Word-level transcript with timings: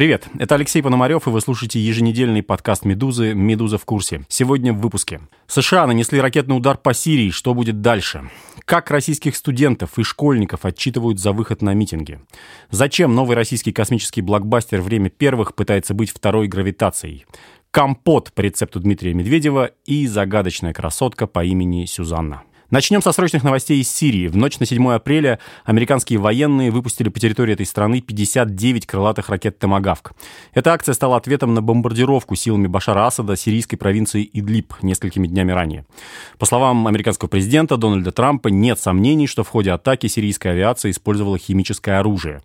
Привет, 0.00 0.28
это 0.38 0.54
Алексей 0.54 0.82
Пономарев, 0.82 1.26
и 1.26 1.30
вы 1.30 1.42
слушаете 1.42 1.78
еженедельный 1.78 2.42
подкаст 2.42 2.86
«Медузы. 2.86 3.34
Медуза 3.34 3.76
в 3.76 3.84
курсе». 3.84 4.22
Сегодня 4.28 4.72
в 4.72 4.80
выпуске. 4.80 5.20
США 5.46 5.86
нанесли 5.86 6.18
ракетный 6.18 6.56
удар 6.56 6.78
по 6.78 6.94
Сирии. 6.94 7.28
Что 7.28 7.52
будет 7.52 7.82
дальше? 7.82 8.30
Как 8.64 8.90
российских 8.90 9.36
студентов 9.36 9.98
и 9.98 10.02
школьников 10.02 10.64
отчитывают 10.64 11.20
за 11.20 11.32
выход 11.32 11.60
на 11.60 11.74
митинги? 11.74 12.18
Зачем 12.70 13.14
новый 13.14 13.36
российский 13.36 13.72
космический 13.72 14.22
блокбастер 14.22 14.80
«Время 14.80 15.10
первых» 15.10 15.54
пытается 15.54 15.92
быть 15.92 16.08
второй 16.08 16.48
гравитацией? 16.48 17.26
Компот 17.70 18.32
по 18.32 18.40
рецепту 18.40 18.80
Дмитрия 18.80 19.12
Медведева 19.12 19.72
и 19.84 20.06
загадочная 20.06 20.72
красотка 20.72 21.26
по 21.26 21.44
имени 21.44 21.84
Сюзанна. 21.84 22.44
Начнем 22.70 23.02
со 23.02 23.10
срочных 23.10 23.42
новостей 23.42 23.80
из 23.80 23.90
Сирии. 23.90 24.28
В 24.28 24.36
ночь 24.36 24.60
на 24.60 24.66
7 24.66 24.92
апреля 24.92 25.40
американские 25.64 26.20
военные 26.20 26.70
выпустили 26.70 27.08
по 27.08 27.18
территории 27.18 27.54
этой 27.54 27.66
страны 27.66 28.00
59 28.00 28.86
крылатых 28.86 29.28
ракет 29.28 29.58
«Томагавк». 29.58 30.12
Эта 30.54 30.72
акция 30.72 30.92
стала 30.92 31.16
ответом 31.16 31.52
на 31.52 31.62
бомбардировку 31.62 32.36
силами 32.36 32.68
Башара 32.68 33.08
Асада 33.08 33.34
сирийской 33.34 33.76
провинции 33.76 34.22
Идлиб 34.32 34.72
несколькими 34.82 35.26
днями 35.26 35.50
ранее. 35.50 35.84
По 36.38 36.46
словам 36.46 36.86
американского 36.86 37.28
президента 37.28 37.76
Дональда 37.76 38.12
Трампа, 38.12 38.46
нет 38.48 38.78
сомнений, 38.78 39.26
что 39.26 39.42
в 39.42 39.48
ходе 39.48 39.72
атаки 39.72 40.06
сирийская 40.06 40.52
авиация 40.52 40.92
использовала 40.92 41.38
химическое 41.38 41.98
оружие. 41.98 42.40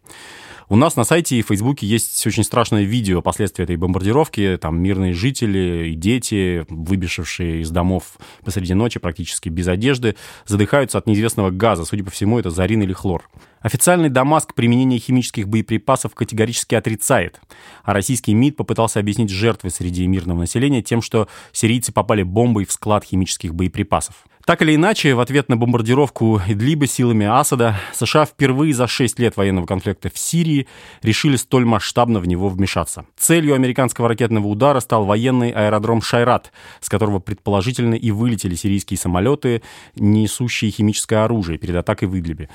У 0.67 0.75
нас 0.75 0.95
на 0.95 1.03
сайте 1.03 1.37
и 1.37 1.43
в 1.43 1.47
Фейсбуке 1.47 1.85
есть 1.85 2.25
очень 2.25 2.43
страшное 2.43 2.83
видео 2.83 3.21
последствий 3.21 3.63
этой 3.63 3.75
бомбардировки. 3.75 4.57
Там 4.59 4.81
мирные 4.81 5.13
жители 5.13 5.89
и 5.89 5.95
дети, 5.95 6.65
выбежавшие 6.69 7.61
из 7.61 7.69
домов 7.69 8.17
посреди 8.43 8.73
ночи 8.73 8.99
практически 8.99 9.49
без 9.49 9.67
одежды, 9.67 10.15
задыхаются 10.47 10.97
от 10.97 11.05
неизвестного 11.05 11.51
газа. 11.51 11.85
Судя 11.85 12.03
по 12.03 12.09
всему, 12.09 12.39
это 12.39 12.49
зарин 12.49 12.81
или 12.81 12.93
хлор. 12.93 13.29
Официальный 13.65 14.09
Дамаск 14.09 14.53
применение 14.53 14.99
химических 14.99 15.49
боеприпасов 15.49 16.13
категорически 16.13 16.75
отрицает, 16.75 17.41
а 17.83 17.93
российский 17.93 18.35
МИД 18.35 18.57
попытался 18.57 18.99
объяснить 18.99 19.31
жертвы 19.31 19.71
среди 19.71 20.05
мирного 20.05 20.41
населения 20.41 20.83
тем, 20.83 21.01
что 21.01 21.27
сирийцы 21.51 21.91
попали 21.91 22.21
бомбой 22.21 22.65
в 22.65 22.71
склад 22.71 23.03
химических 23.03 23.55
боеприпасов. 23.55 24.27
Так 24.45 24.61
или 24.61 24.75
иначе, 24.75 25.15
в 25.15 25.19
ответ 25.19 25.49
на 25.49 25.57
бомбардировку 25.57 26.39
Идлиба 26.47 26.85
силами 26.85 27.25
Асада, 27.25 27.79
США 27.95 28.25
впервые 28.25 28.75
за 28.75 28.85
6 28.85 29.17
лет 29.17 29.35
военного 29.35 29.65
конфликта 29.65 30.11
в 30.13 30.19
Сирии 30.19 30.67
решили 31.01 31.35
столь 31.35 31.65
масштабно 31.65 32.19
в 32.19 32.27
него 32.27 32.49
вмешаться. 32.49 33.07
Целью 33.17 33.55
американского 33.55 34.07
ракетного 34.07 34.45
удара 34.45 34.79
стал 34.81 35.05
военный 35.05 35.49
аэродром 35.49 36.03
Шайрат, 36.03 36.51
с 36.79 36.89
которого 36.89 37.17
предположительно 37.17 37.95
и 37.95 38.11
вылетели 38.11 38.53
сирийские 38.53 38.99
самолеты, 38.99 39.63
несущие 39.95 40.69
химическое 40.69 41.25
оружие 41.25 41.57
перед 41.57 41.77
атакой 41.77 42.07
в 42.07 42.15
Идлибе. 42.15 42.47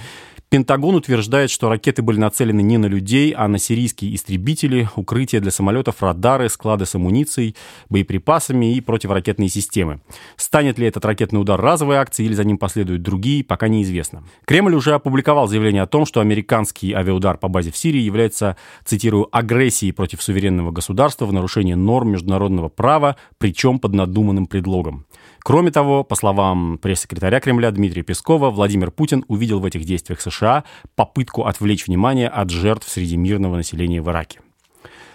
Пентагон 0.51 0.97
утверждает, 0.97 1.49
что 1.49 1.69
ракеты 1.69 2.03
были 2.03 2.19
нацелены 2.19 2.61
не 2.61 2.77
на 2.77 2.87
людей, 2.87 3.31
а 3.31 3.47
на 3.47 3.59
сирийские 3.59 4.17
истребители, 4.17 4.89
укрытия 4.97 5.41
для 5.41 5.53
самолетов, 5.53 6.03
радары, 6.03 6.49
склады 6.49 6.87
с 6.87 6.95
амуницией, 6.97 7.55
боеприпасами 7.89 8.75
и 8.75 8.81
противоракетные 8.81 9.49
системы. 9.49 10.01
Станет 10.35 10.77
ли 10.77 10.89
этот 10.89 11.05
ракетный 11.05 11.41
удар 11.41 11.61
разовой 11.61 11.99
акцией 11.99 12.27
или 12.27 12.35
за 12.35 12.43
ним 12.43 12.59
последуют 12.59 13.03
другие, 13.03 13.45
пока 13.45 13.69
неизвестно. 13.69 14.25
Кремль 14.45 14.75
уже 14.75 14.93
опубликовал 14.95 15.47
заявление 15.47 15.83
о 15.83 15.87
том, 15.87 16.05
что 16.05 16.21
американский 16.21 16.95
авиаудар 16.95 17.37
по 17.37 17.47
базе 17.47 17.71
в 17.71 17.77
Сирии 17.77 18.01
является, 18.01 18.57
цитирую, 18.85 19.29
агрессией 19.31 19.93
против 19.93 20.21
суверенного 20.21 20.73
государства 20.73 21.27
в 21.27 21.33
нарушении 21.33 21.75
норм 21.75 22.11
международного 22.11 22.69
права, 22.69 23.15
причем 23.39 23.79
под 23.79 23.95
надуманным 23.95 24.49
предлогом. 24.49 25.07
Кроме 25.43 25.71
того, 25.71 26.05
по 26.05 26.15
словам 26.15 26.79
пресс-секретаря 26.79 27.41
Кремля 27.41 27.71
Дмитрия 27.71 28.03
Пескова, 28.03 28.51
Владимир 28.51 28.91
Путин 28.91 29.25
увидел 29.27 29.61
в 29.61 29.65
этих 29.65 29.85
действиях 29.85 30.21
США 30.21 30.65
попытку 30.97 31.45
отвлечь 31.45 31.87
внимание 31.87 32.29
от 32.29 32.51
жертв 32.51 32.89
среди 32.89 33.17
мирного 33.17 33.57
населения 33.57 34.03
в 34.03 34.11
Ираке. 34.11 34.41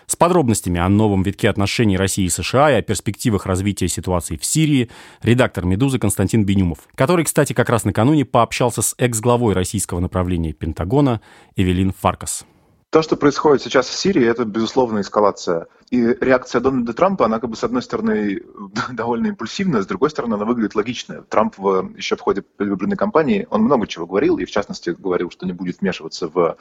С 0.07 0.15
подробностями 0.15 0.79
о 0.79 0.87
новом 0.87 1.23
витке 1.23 1.49
отношений 1.49 1.97
России 1.97 2.25
и 2.25 2.29
США 2.29 2.71
и 2.71 2.75
о 2.75 2.81
перспективах 2.81 3.45
развития 3.45 3.87
ситуации 3.87 4.37
в 4.37 4.45
Сирии 4.45 4.89
редактор 5.23 5.65
«Медузы» 5.65 5.97
Константин 5.97 6.45
Бенюмов, 6.45 6.79
который, 6.95 7.25
кстати, 7.25 7.53
как 7.53 7.69
раз 7.69 7.85
накануне 7.85 8.23
пообщался 8.23 8.81
с 8.83 8.93
экс-главой 8.99 9.53
российского 9.53 9.99
направления 9.99 10.53
Пентагона 10.53 11.21
Эвелин 11.55 11.91
Фаркас. 11.91 12.45
То, 12.91 13.01
что 13.01 13.15
происходит 13.15 13.63
сейчас 13.63 13.87
в 13.87 13.93
Сирии, 13.93 14.25
это, 14.25 14.45
безусловно, 14.45 15.01
эскалация. 15.01 15.67
И 15.91 16.01
реакция 16.01 16.61
Дональда 16.61 16.93
Трампа, 16.93 17.25
она, 17.25 17.39
как 17.39 17.49
бы, 17.49 17.55
с 17.55 17.63
одной 17.63 17.81
стороны, 17.81 18.41
довольно 18.91 19.27
импульсивная, 19.27 19.81
с 19.81 19.87
другой 19.87 20.09
стороны, 20.09 20.33
она 20.33 20.45
выглядит 20.45 20.75
логичной. 20.75 21.21
Трамп 21.23 21.57
в, 21.57 21.95
еще 21.95 22.15
в 22.15 22.21
ходе 22.21 22.41
предвыборной 22.41 22.97
кампании, 22.97 23.47
он 23.51 23.61
много 23.61 23.85
чего 23.85 24.07
говорил, 24.07 24.37
и, 24.37 24.45
в 24.45 24.51
частности, 24.51 24.89
говорил, 24.97 25.29
что 25.29 25.45
не 25.45 25.53
будет 25.53 25.81
вмешиваться 25.81 26.27
в 26.27 26.57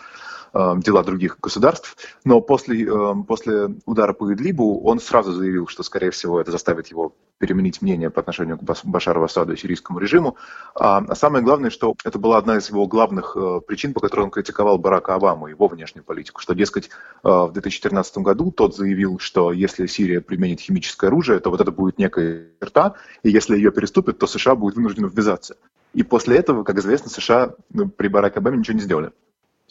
э, 0.52 0.74
дела 0.78 1.02
других 1.02 1.38
государств. 1.40 1.96
Но 2.24 2.40
после, 2.42 2.84
э, 2.84 3.14
после 3.26 3.76
удара 3.86 4.12
по 4.12 4.32
Идлибу 4.32 4.82
он 4.82 5.00
сразу 5.00 5.32
заявил, 5.32 5.68
что, 5.68 5.82
скорее 5.82 6.10
всего, 6.10 6.40
это 6.40 6.50
заставит 6.50 6.88
его 6.88 7.14
переменить 7.44 7.82
мнение 7.82 8.08
по 8.08 8.20
отношению 8.20 8.56
к 8.56 8.62
Башару 8.84 9.22
Асаду 9.22 9.52
и 9.52 9.56
сирийскому 9.56 9.98
режиму. 9.98 10.36
А, 10.74 11.04
а 11.06 11.14
самое 11.14 11.44
главное, 11.44 11.68
что 11.68 11.94
это 12.02 12.18
была 12.18 12.38
одна 12.38 12.56
из 12.56 12.70
его 12.70 12.86
главных 12.86 13.36
э, 13.36 13.60
причин, 13.66 13.92
по 13.92 14.00
которой 14.00 14.22
он 14.22 14.30
критиковал 14.30 14.78
Барака 14.78 15.14
Обаму, 15.14 15.48
его 15.48 15.68
внешнюю 15.68 16.04
политику, 16.04 16.40
что, 16.40 16.54
дескать, 16.54 16.88
э, 16.88 17.28
в 17.28 17.50
2014 17.52 18.18
году 18.18 18.50
тот 18.50 18.74
заявил, 18.74 19.18
что 19.18 19.52
если 19.52 19.86
Сирия 19.86 20.22
применит 20.22 20.60
химическое 20.60 21.08
оружие, 21.08 21.38
то 21.38 21.50
вот 21.50 21.60
это 21.60 21.70
будет 21.70 21.98
некая 21.98 22.46
черта, 22.62 22.94
и 23.22 23.28
если 23.28 23.56
ее 23.56 23.70
переступит, 23.72 24.18
то 24.18 24.26
США 24.26 24.54
будет 24.54 24.76
вынуждены 24.76 25.10
ввязаться. 25.12 25.56
И 25.92 26.02
после 26.02 26.38
этого, 26.38 26.64
как 26.64 26.78
известно, 26.78 27.10
США 27.10 27.54
ну, 27.68 27.90
при 27.90 28.08
Бараке 28.08 28.38
Обаме 28.38 28.56
ничего 28.56 28.78
не 28.78 28.82
сделали. 28.82 29.10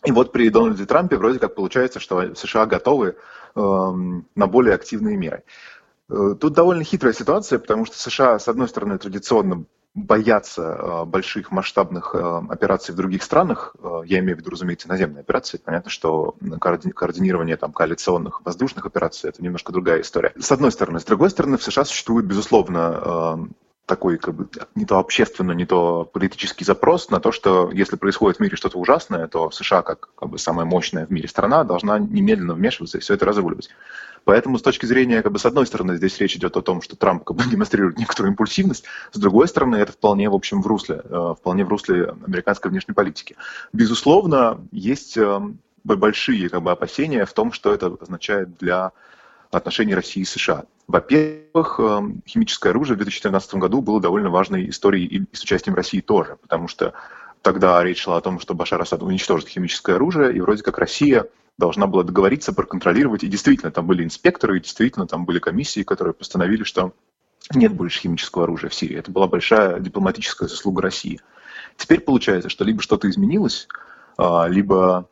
И 0.05 0.11
вот 0.11 0.31
при 0.31 0.49
Дональде 0.49 0.85
Трампе 0.85 1.17
вроде 1.17 1.39
как 1.39 1.55
получается, 1.55 1.99
что 1.99 2.35
США 2.35 2.65
готовы 2.65 3.15
э, 3.55 3.59
на 4.35 4.47
более 4.47 4.75
активные 4.75 5.15
меры. 5.15 5.43
Э, 6.09 6.35
тут 6.39 6.53
довольно 6.53 6.83
хитрая 6.83 7.13
ситуация, 7.13 7.59
потому 7.59 7.85
что 7.85 7.97
США, 7.97 8.39
с 8.39 8.47
одной 8.47 8.67
стороны, 8.67 8.97
традиционно 8.97 9.65
боятся 9.95 10.61
э, 10.63 11.05
больших 11.05 11.51
масштабных 11.51 12.15
э, 12.15 12.41
операций 12.49 12.93
в 12.93 12.97
других 12.97 13.23
странах, 13.23 13.75
я 14.05 14.19
имею 14.19 14.35
в 14.35 14.39
виду, 14.39 14.49
разумеется, 14.51 14.87
наземные 14.87 15.21
операции, 15.21 15.61
понятно, 15.63 15.89
что 15.89 16.35
координирование 16.59 17.57
там, 17.57 17.71
коалиционных 17.71 18.43
воздушных 18.43 18.85
операций– 18.85 19.29
это 19.29 19.43
немножко 19.43 19.71
другая 19.71 20.01
история. 20.01 20.33
С 20.39 20.51
одной 20.51 20.71
стороны. 20.71 20.99
С 20.99 21.05
другой 21.05 21.29
стороны, 21.29 21.57
в 21.57 21.63
США 21.63 21.85
существует, 21.85 22.25
безусловно, 22.25 23.49
такой 23.85 24.17
как 24.17 24.33
бы 24.33 24.47
не 24.75 24.85
то 24.85 24.97
общественный, 24.99 25.55
не 25.55 25.65
то 25.65 26.05
политический 26.05 26.63
запрос 26.63 27.09
на 27.09 27.19
то, 27.19 27.31
что 27.31 27.69
если 27.71 27.97
происходит 27.97 28.37
в 28.37 28.39
мире 28.39 28.55
что-то 28.55 28.77
ужасное, 28.77 29.27
то 29.27 29.51
США, 29.51 29.81
как, 29.81 30.09
как 30.15 30.29
бы 30.29 30.37
самая 30.37 30.65
мощная 30.65 31.05
в 31.05 31.09
мире 31.09 31.27
страна, 31.27 31.63
должна 31.63 31.99
немедленно 31.99 32.53
вмешиваться 32.53 32.97
и 32.97 33.01
все 33.01 33.13
это 33.15 33.25
разруливать. 33.25 33.69
Поэтому 34.25 34.57
с 34.57 34.61
точки 34.61 34.85
зрения, 34.85 35.21
как 35.21 35.33
бы, 35.33 35.39
с 35.39 35.45
одной 35.45 35.65
стороны, 35.67 35.97
здесь 35.97 36.17
речь 36.19 36.35
идет 36.37 36.55
о 36.55 36.61
том, 36.61 36.81
что 36.81 36.95
Трамп 36.95 37.25
как 37.25 37.35
бы, 37.35 37.43
демонстрирует 37.49 37.97
некоторую 37.97 38.31
импульсивность, 38.31 38.85
с 39.11 39.19
другой 39.19 39.47
стороны, 39.47 39.75
это 39.75 39.91
вполне, 39.91 40.29
в 40.29 40.35
общем, 40.35 40.61
в 40.61 40.67
русле, 40.67 41.01
э, 41.03 41.35
вполне 41.37 41.65
в 41.65 41.69
русле 41.69 42.15
американской 42.25 42.71
внешней 42.71 42.93
политики. 42.93 43.35
Безусловно, 43.73 44.61
есть 44.71 45.17
э, 45.17 45.41
большие 45.83 46.49
как 46.49 46.61
бы, 46.61 46.71
опасения 46.71 47.25
в 47.25 47.33
том, 47.33 47.51
что 47.51 47.73
это 47.73 47.97
означает 47.99 48.57
для 48.57 48.93
отношений 49.57 49.95
России 49.95 50.21
и 50.21 50.25
США. 50.25 50.65
Во-первых, 50.87 51.79
э, 51.79 52.01
химическое 52.27 52.69
оружие 52.69 52.95
в 52.95 52.99
2014 52.99 53.55
году 53.55 53.81
было 53.81 54.01
довольно 54.01 54.29
важной 54.29 54.69
историей 54.69 55.05
и 55.05 55.35
с 55.35 55.43
участием 55.43 55.75
России 55.75 56.01
тоже, 56.01 56.37
потому 56.41 56.67
что 56.67 56.93
тогда 57.41 57.83
речь 57.83 58.01
шла 58.01 58.17
о 58.17 58.21
том, 58.21 58.39
что 58.39 58.53
Башар 58.53 58.81
Асад 58.81 59.03
уничтожит 59.03 59.49
химическое 59.49 59.95
оружие, 59.95 60.35
и 60.35 60.41
вроде 60.41 60.63
как 60.63 60.77
Россия 60.77 61.27
должна 61.57 61.87
была 61.87 62.03
договориться, 62.03 62.53
проконтролировать. 62.53 63.23
И 63.23 63.27
действительно, 63.27 63.71
там 63.71 63.85
были 63.85 64.03
инспекторы, 64.03 64.57
и 64.57 64.61
действительно, 64.61 65.07
там 65.07 65.25
были 65.25 65.39
комиссии, 65.39 65.83
которые 65.83 66.13
постановили, 66.13 66.63
что 66.63 66.93
нет 67.53 67.73
больше 67.73 68.01
химического 68.01 68.45
оружия 68.45 68.69
в 68.69 68.73
Сирии. 68.73 68.97
Это 68.97 69.11
была 69.11 69.27
большая 69.27 69.79
дипломатическая 69.79 70.47
заслуга 70.47 70.81
России. 70.81 71.19
Теперь 71.77 71.99
получается, 71.99 72.49
что 72.49 72.63
либо 72.63 72.81
что-то 72.81 73.09
изменилось, 73.09 73.67
а, 74.17 74.47
либо 74.47 75.07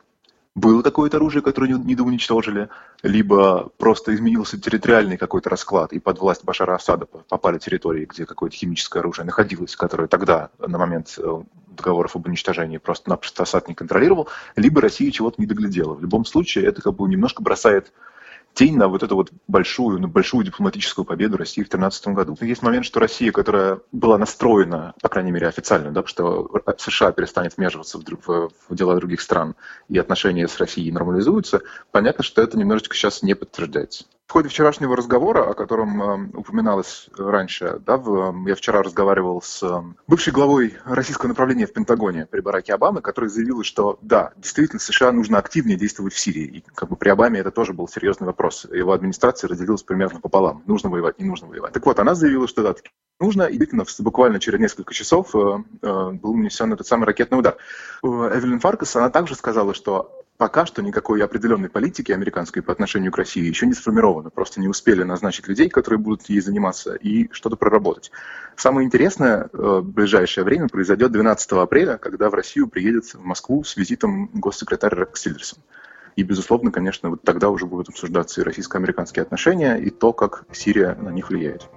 было 0.54 0.82
какое-то 0.82 1.16
оружие, 1.16 1.42
которое 1.42 1.72
не 1.72 1.96
уничтожили, 1.96 2.68
либо 3.02 3.70
просто 3.78 4.14
изменился 4.14 4.60
территориальный 4.60 5.16
какой-то 5.16 5.48
расклад, 5.48 5.92
и 5.92 5.98
под 5.98 6.18
власть 6.18 6.44
Башара 6.44 6.74
Асада 6.74 7.06
попали 7.06 7.58
территории, 7.58 8.04
где 8.04 8.26
какое-то 8.26 8.56
химическое 8.56 9.00
оружие 9.00 9.24
находилось, 9.24 9.76
которое 9.76 10.08
тогда, 10.08 10.50
на 10.58 10.76
момент 10.76 11.14
э, 11.18 11.42
договоров 11.68 12.16
об 12.16 12.26
уничтожении, 12.26 12.76
просто-напросто 12.76 13.44
Асад 13.44 13.68
не 13.68 13.74
контролировал, 13.74 14.28
либо 14.56 14.82
Россия 14.82 15.10
чего-то 15.10 15.40
не 15.40 15.46
доглядела. 15.46 15.94
В 15.94 16.02
любом 16.02 16.26
случае, 16.26 16.66
это 16.66 16.82
как 16.82 16.94
бы 16.94 17.08
немножко 17.08 17.42
бросает 17.42 17.92
тень 18.54 18.76
на 18.76 18.88
вот 18.88 19.02
эту 19.02 19.16
вот 19.16 19.30
большую, 19.48 20.00
на 20.00 20.08
большую 20.08 20.44
дипломатическую 20.44 21.04
победу 21.04 21.36
России 21.36 21.62
в 21.62 21.68
2013 21.68 22.08
году. 22.08 22.36
Есть 22.40 22.62
момент, 22.62 22.84
что 22.84 23.00
Россия, 23.00 23.32
которая 23.32 23.80
была 23.92 24.18
настроена, 24.18 24.94
по 25.00 25.08
крайней 25.08 25.32
мере 25.32 25.48
официально, 25.48 25.90
да, 25.90 26.04
что 26.06 26.50
США 26.78 27.12
перестанет 27.12 27.56
вмешиваться 27.56 27.98
в, 27.98 28.02
в, 28.02 28.50
в 28.68 28.74
дела 28.74 28.96
других 28.96 29.20
стран 29.20 29.54
и 29.88 29.98
отношения 29.98 30.48
с 30.48 30.58
Россией 30.58 30.92
нормализуются, 30.92 31.62
понятно, 31.90 32.24
что 32.24 32.42
это 32.42 32.58
немножечко 32.58 32.94
сейчас 32.94 33.22
не 33.22 33.34
подтверждается. 33.34 34.04
В 34.32 34.34
ходе 34.34 34.48
вчерашнего 34.48 34.96
разговора, 34.96 35.50
о 35.50 35.52
котором 35.52 36.02
э, 36.02 36.38
упоминалось 36.38 37.10
раньше, 37.18 37.78
да, 37.84 37.98
в, 37.98 38.46
я 38.46 38.54
вчера 38.54 38.82
разговаривал 38.82 39.42
с 39.42 39.62
э, 39.62 39.82
бывшей 40.06 40.32
главой 40.32 40.78
российского 40.86 41.28
направления 41.28 41.66
в 41.66 41.74
Пентагоне 41.74 42.24
при 42.24 42.40
Бараке 42.40 42.72
Обаме, 42.72 43.02
который 43.02 43.28
заявил, 43.28 43.62
что 43.62 43.98
да, 44.00 44.32
действительно 44.38 44.80
США 44.80 45.12
нужно 45.12 45.36
активнее 45.36 45.76
действовать 45.76 46.14
в 46.14 46.18
Сирии. 46.18 46.46
И 46.46 46.64
как 46.74 46.88
бы 46.88 46.96
при 46.96 47.10
Обаме 47.10 47.40
это 47.40 47.50
тоже 47.50 47.74
был 47.74 47.86
серьезный 47.88 48.24
вопрос. 48.26 48.64
Его 48.72 48.92
администрация 48.92 49.48
разделилась 49.48 49.82
примерно 49.82 50.18
пополам. 50.18 50.62
Нужно 50.64 50.88
воевать, 50.88 51.18
не 51.18 51.26
нужно 51.26 51.48
воевать. 51.48 51.74
Так 51.74 51.84
вот, 51.84 51.98
она 51.98 52.14
заявила, 52.14 52.48
что 52.48 52.62
да, 52.62 52.74
нужно, 53.20 53.42
и 53.42 53.58
действительно 53.58 53.84
буквально 53.98 54.40
через 54.40 54.58
несколько 54.58 54.94
часов 54.94 55.36
э, 55.36 55.58
э, 55.82 56.10
был 56.12 56.34
нанесен 56.36 56.72
этот 56.72 56.86
самый 56.86 57.04
ракетный 57.04 57.38
удар. 57.38 57.58
Эвелин 58.02 58.60
Фаркас, 58.60 58.96
она 58.96 59.10
также 59.10 59.34
сказала, 59.34 59.74
что 59.74 60.24
пока 60.36 60.66
что 60.66 60.82
никакой 60.82 61.22
определенной 61.22 61.68
политики 61.68 62.12
американской 62.12 62.62
по 62.62 62.72
отношению 62.72 63.12
к 63.12 63.18
России 63.18 63.44
еще 63.44 63.66
не 63.66 63.74
сформировано. 63.74 64.30
Просто 64.30 64.60
не 64.60 64.68
успели 64.68 65.02
назначить 65.02 65.48
людей, 65.48 65.68
которые 65.68 65.98
будут 65.98 66.28
ей 66.28 66.40
заниматься, 66.40 66.94
и 66.94 67.30
что-то 67.32 67.56
проработать. 67.56 68.10
Самое 68.56 68.86
интересное 68.86 69.44
э, 69.44 69.46
в 69.52 69.84
ближайшее 69.84 70.44
время 70.44 70.68
произойдет 70.68 71.12
12 71.12 71.52
апреля, 71.52 71.96
когда 71.98 72.30
в 72.30 72.34
Россию 72.34 72.68
приедет 72.68 73.04
в 73.04 73.20
Москву 73.20 73.64
с 73.64 73.76
визитом 73.76 74.30
госсекретарь 74.32 74.94
Рекс 74.94 75.22
Тиллерсон. 75.22 75.58
И, 76.16 76.22
безусловно, 76.22 76.70
конечно, 76.70 77.10
вот 77.10 77.22
тогда 77.22 77.48
уже 77.48 77.66
будут 77.66 77.88
обсуждаться 77.88 78.40
и 78.40 78.44
российско-американские 78.44 79.22
отношения, 79.22 79.76
и 79.76 79.90
то, 79.90 80.12
как 80.12 80.44
Сирия 80.52 80.94
на 80.94 81.08
них 81.08 81.30
влияет. 81.30 81.68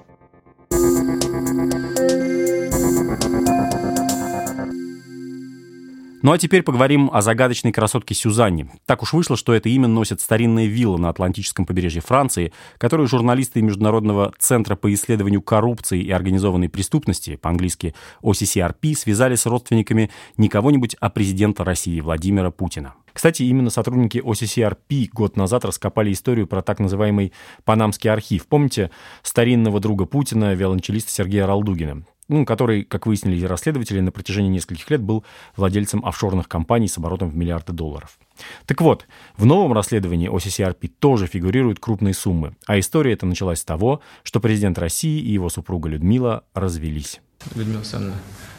Ну 6.26 6.32
а 6.32 6.40
теперь 6.40 6.64
поговорим 6.64 7.12
о 7.14 7.22
загадочной 7.22 7.72
красотке 7.72 8.16
Сюзанне. 8.16 8.68
Так 8.88 9.04
уж 9.04 9.14
вышло, 9.14 9.38
что 9.38 9.54
это 9.54 9.70
имя 9.70 9.88
носит 9.88 10.22
старинная 10.22 10.66
вилла 10.66 10.98
на 10.98 11.10
Атлантическом 11.10 11.68
побережье 11.68 12.02
Франции, 12.02 12.52
которую 12.80 13.08
журналисты 13.08 13.62
Международного 13.62 14.34
центра 14.40 14.76
по 14.76 14.92
исследованию 14.92 15.44
коррупции 15.44 16.02
и 16.02 16.10
организованной 16.10 16.68
преступности, 16.68 17.36
по-английски 17.36 17.94
OCCRP, 18.24 18.96
связали 18.96 19.36
с 19.36 19.46
родственниками 19.46 20.10
не 20.36 20.50
кого-нибудь, 20.50 20.96
а 21.00 21.12
президента 21.12 21.64
России 21.64 22.00
Владимира 22.00 22.50
Путина. 22.50 22.96
Кстати, 23.14 23.44
именно 23.44 23.70
сотрудники 23.70 24.18
OCCRP 24.18 25.10
год 25.14 25.38
назад 25.38 25.64
раскопали 25.64 26.12
историю 26.12 26.48
про 26.48 26.64
так 26.64 26.80
называемый 26.80 27.34
Панамский 27.66 28.10
архив. 28.10 28.48
Помните 28.48 28.90
старинного 29.22 29.80
друга 29.80 30.06
Путина, 30.06 30.56
виолончелиста 30.56 31.12
Сергея 31.12 31.46
Ралдугина? 31.46 32.04
Ну, 32.28 32.46
который, 32.46 32.84
как 32.84 33.06
выяснили 33.06 33.44
расследователи, 33.46 34.00
на 34.00 34.12
протяжении 34.12 34.50
нескольких 34.50 34.90
лет 34.90 35.02
был 35.02 35.24
владельцем 35.56 36.06
офшорных 36.06 36.48
компаний 36.48 36.88
с 36.88 36.98
оборотом 36.98 37.30
в 37.30 37.36
миллиарды 37.36 37.74
долларов. 37.74 38.18
Так 38.66 38.82
вот, 38.82 39.06
в 39.38 39.46
новом 39.46 39.74
расследовании 39.74 40.30
OCCRP 40.30 40.92
тоже 41.00 41.28
фигурируют 41.28 41.80
крупные 41.80 42.14
суммы, 42.14 42.56
а 42.66 42.80
история 42.80 43.14
эта 43.14 43.26
началась 43.26 43.60
с 43.60 43.66
того, 43.66 44.02
что 44.24 44.40
президент 44.40 44.78
России 44.80 45.22
и 45.22 45.32
его 45.32 45.50
супруга 45.50 45.90
Людмила 45.90 46.44
развелись. 46.54 47.22
Людмила 47.54 47.80
Александровна 47.80 48.18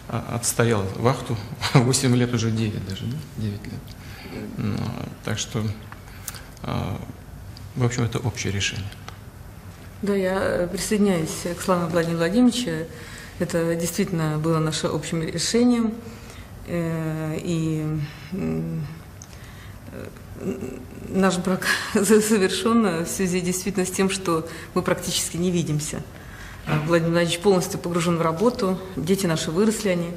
а, 0.09 0.37
отстояла 0.37 0.87
вахту 0.97 1.37
8 1.75 2.17
лет, 2.17 2.33
уже 2.33 2.51
9 2.51 2.89
даже, 2.89 3.05
да? 3.07 3.17
9 3.39 3.65
лет. 3.65 3.75
Ну, 4.59 4.77
так 5.25 5.39
что, 5.39 5.63
а, 6.63 6.99
в 7.75 7.85
общем, 7.85 8.05
это 8.05 8.19
общее 8.19 8.53
решение. 8.53 8.87
Да, 10.03 10.15
я 10.15 10.69
присоединяюсь 10.71 11.47
к 11.59 11.61
словам 11.61 11.89
Владимира 11.89 12.19
Владимировича. 12.19 12.87
Это 13.39 13.75
действительно 13.75 14.39
было 14.39 14.59
нашим 14.59 14.95
общим 14.95 15.23
решением. 15.23 15.95
Э, 16.67 17.39
и 17.43 17.85
наш 21.09 21.39
брак 21.39 21.67
совершен 21.95 23.05
в 23.05 23.07
связи 23.07 23.41
действительно 23.41 23.87
с 23.87 23.91
тем, 23.91 24.11
что 24.11 24.47
мы 24.75 24.83
практически 24.83 25.37
не 25.37 25.51
видимся. 25.51 26.03
Э, 26.67 26.79
Владимир 26.87 27.13
Владимирович 27.13 27.41
полностью 27.41 27.79
погружен 27.79 28.17
в 28.17 28.23
работу, 28.23 28.79
дети 28.97 29.27
наши 29.27 29.51
выросли, 29.51 29.91
они 29.91 30.11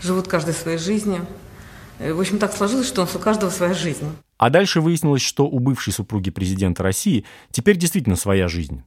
живут 0.00 0.28
каждой 0.28 0.54
своей 0.54 0.78
жизнью. 0.78 1.26
Э, 1.98 2.12
в 2.12 2.20
общем, 2.20 2.38
так 2.38 2.54
сложилось, 2.54 2.86
что 2.86 3.02
у 3.12 3.18
каждого 3.18 3.50
своя 3.50 3.74
жизнь. 3.74 4.06
А 4.38 4.50
дальше 4.50 4.80
выяснилось, 4.80 5.22
что 5.22 5.46
у 5.46 5.58
бывшей 5.58 5.92
супруги 5.92 6.30
президента 6.30 6.82
России 6.82 7.24
теперь 7.50 7.76
действительно 7.76 8.16
своя 8.16 8.48
жизнь 8.48 8.82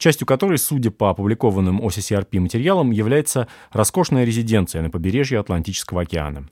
частью 0.00 0.26
которой, 0.26 0.58
судя 0.58 0.90
по 0.90 1.10
опубликованным 1.10 1.80
OCCRP 1.80 2.40
материалам, 2.40 2.90
является 2.90 3.46
роскошная 3.70 4.24
резиденция 4.24 4.82
на 4.82 4.90
побережье 4.90 5.38
Атлантического 5.38 6.02
океана. 6.02 6.48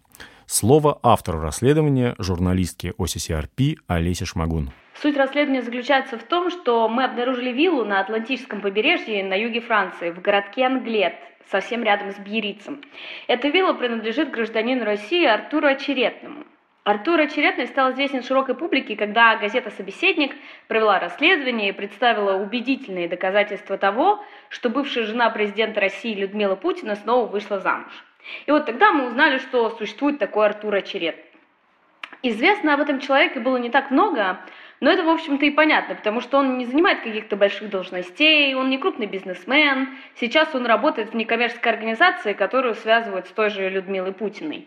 Слово 0.47 0.99
автору 1.03 1.41
расследования, 1.41 2.15
журналистке 2.19 2.93
OCCRP 2.97 3.77
Олесе 3.87 4.25
Шмагун. 4.25 4.71
Суть 5.01 5.17
расследования 5.17 5.63
заключается 5.63 6.19
в 6.19 6.23
том, 6.23 6.51
что 6.51 6.89
мы 6.89 7.05
обнаружили 7.05 7.53
виллу 7.53 7.85
на 7.85 8.01
Атлантическом 8.01 8.61
побережье 8.61 9.25
на 9.25 9.35
юге 9.35 9.61
Франции, 9.61 10.11
в 10.11 10.21
городке 10.21 10.65
Англет, 10.65 11.15
совсем 11.51 11.83
рядом 11.83 12.13
с 12.13 12.19
Бьерицем. 12.19 12.83
Эта 13.29 13.49
вилла 13.49 13.73
принадлежит 13.73 14.31
гражданину 14.31 14.85
России 14.85 15.25
Артуру 15.25 15.69
Очеретному. 15.69 16.45
Артур 16.89 17.21
Очеретный 17.21 17.67
стал 17.67 17.93
известен 17.93 18.23
широкой 18.23 18.55
публике, 18.55 18.97
когда 18.97 19.37
газета 19.37 19.69
«Собеседник» 19.69 20.35
провела 20.69 20.99
расследование 20.99 21.69
и 21.69 21.73
представила 21.73 22.39
убедительные 22.39 23.09
доказательства 23.09 23.77
того, 23.77 24.25
что 24.49 24.71
бывшая 24.71 25.05
жена 25.05 25.29
президента 25.29 25.83
России 25.83 26.15
Людмила 26.15 26.57
Путина 26.57 26.95
снова 26.95 27.27
вышла 27.27 27.61
замуж. 27.61 27.93
И 28.47 28.51
вот 28.51 28.65
тогда 28.65 28.93
мы 28.93 29.09
узнали, 29.09 29.37
что 29.37 29.69
существует 29.69 30.19
такой 30.19 30.47
Артур 30.47 30.77
Очеретный. 30.77 31.25
Известно 32.23 32.73
об 32.73 32.81
этом 32.81 33.01
человеке 33.01 33.39
было 33.39 33.59
не 33.59 33.69
так 33.69 33.91
много, 33.91 34.41
но 34.81 34.91
это, 34.91 35.05
в 35.05 35.11
общем-то, 35.11 35.45
и 35.45 35.51
понятно, 35.51 35.95
потому 35.95 36.23
что 36.23 36.39
он 36.39 36.57
не 36.57 36.65
занимает 36.65 37.03
каких-то 37.03 37.37
больших 37.37 37.69
должностей, 37.69 38.55
он 38.55 38.71
не 38.71 38.79
крупный 38.79 39.07
бизнесмен. 39.07 39.91
Сейчас 40.15 40.55
он 40.55 40.65
работает 40.65 41.11
в 41.11 41.15
некоммерческой 41.15 41.71
организации, 41.71 42.33
которую 42.33 42.75
связывают 42.77 43.27
с 43.27 43.31
той 43.31 43.51
же 43.51 43.69
Людмилой 43.69 44.15
Путиной. 44.15 44.67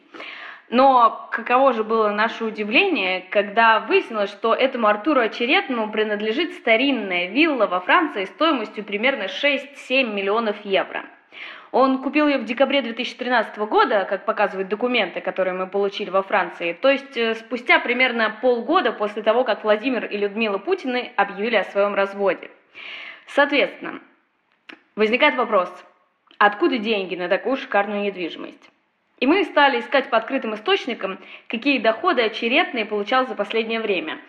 Но 0.71 1.27
каково 1.31 1.73
же 1.73 1.83
было 1.83 2.11
наше 2.11 2.45
удивление, 2.45 3.25
когда 3.29 3.81
выяснилось, 3.81 4.31
что 4.31 4.53
этому 4.53 4.87
Артуру 4.87 5.19
Очеретному 5.19 5.91
принадлежит 5.91 6.53
старинная 6.53 7.27
вилла 7.27 7.67
во 7.67 7.81
Франции 7.81 8.23
стоимостью 8.23 8.85
примерно 8.85 9.23
6-7 9.23 10.13
миллионов 10.13 10.63
евро. 10.63 11.03
Он 11.73 12.01
купил 12.01 12.25
ее 12.25 12.37
в 12.37 12.45
декабре 12.45 12.81
2013 12.81 13.57
года, 13.57 14.05
как 14.09 14.23
показывают 14.23 14.69
документы, 14.69 15.19
которые 15.19 15.53
мы 15.53 15.67
получили 15.67 16.09
во 16.09 16.23
Франции, 16.23 16.71
то 16.71 16.89
есть 16.89 17.17
э, 17.17 17.35
спустя 17.35 17.79
примерно 17.79 18.37
полгода 18.41 18.93
после 18.93 19.23
того, 19.23 19.43
как 19.43 19.65
Владимир 19.65 20.05
и 20.05 20.15
Людмила 20.15 20.57
Путины 20.57 21.11
объявили 21.17 21.57
о 21.57 21.65
своем 21.65 21.95
разводе. 21.95 22.49
Соответственно, 23.27 23.99
возникает 24.95 25.35
вопрос, 25.35 25.69
откуда 26.37 26.77
деньги 26.77 27.15
на 27.15 27.27
такую 27.27 27.57
шикарную 27.57 28.03
недвижимость? 28.03 28.71
И 29.21 29.27
мы 29.27 29.43
стали 29.45 29.79
искать 29.79 30.09
по 30.09 30.17
открытым 30.17 30.55
источникам, 30.55 31.19
какие 31.47 31.77
доходы 31.77 32.23
очередные 32.23 32.85
получал 32.85 33.27
за 33.27 33.35
последнее 33.35 33.79
время. 33.79 34.19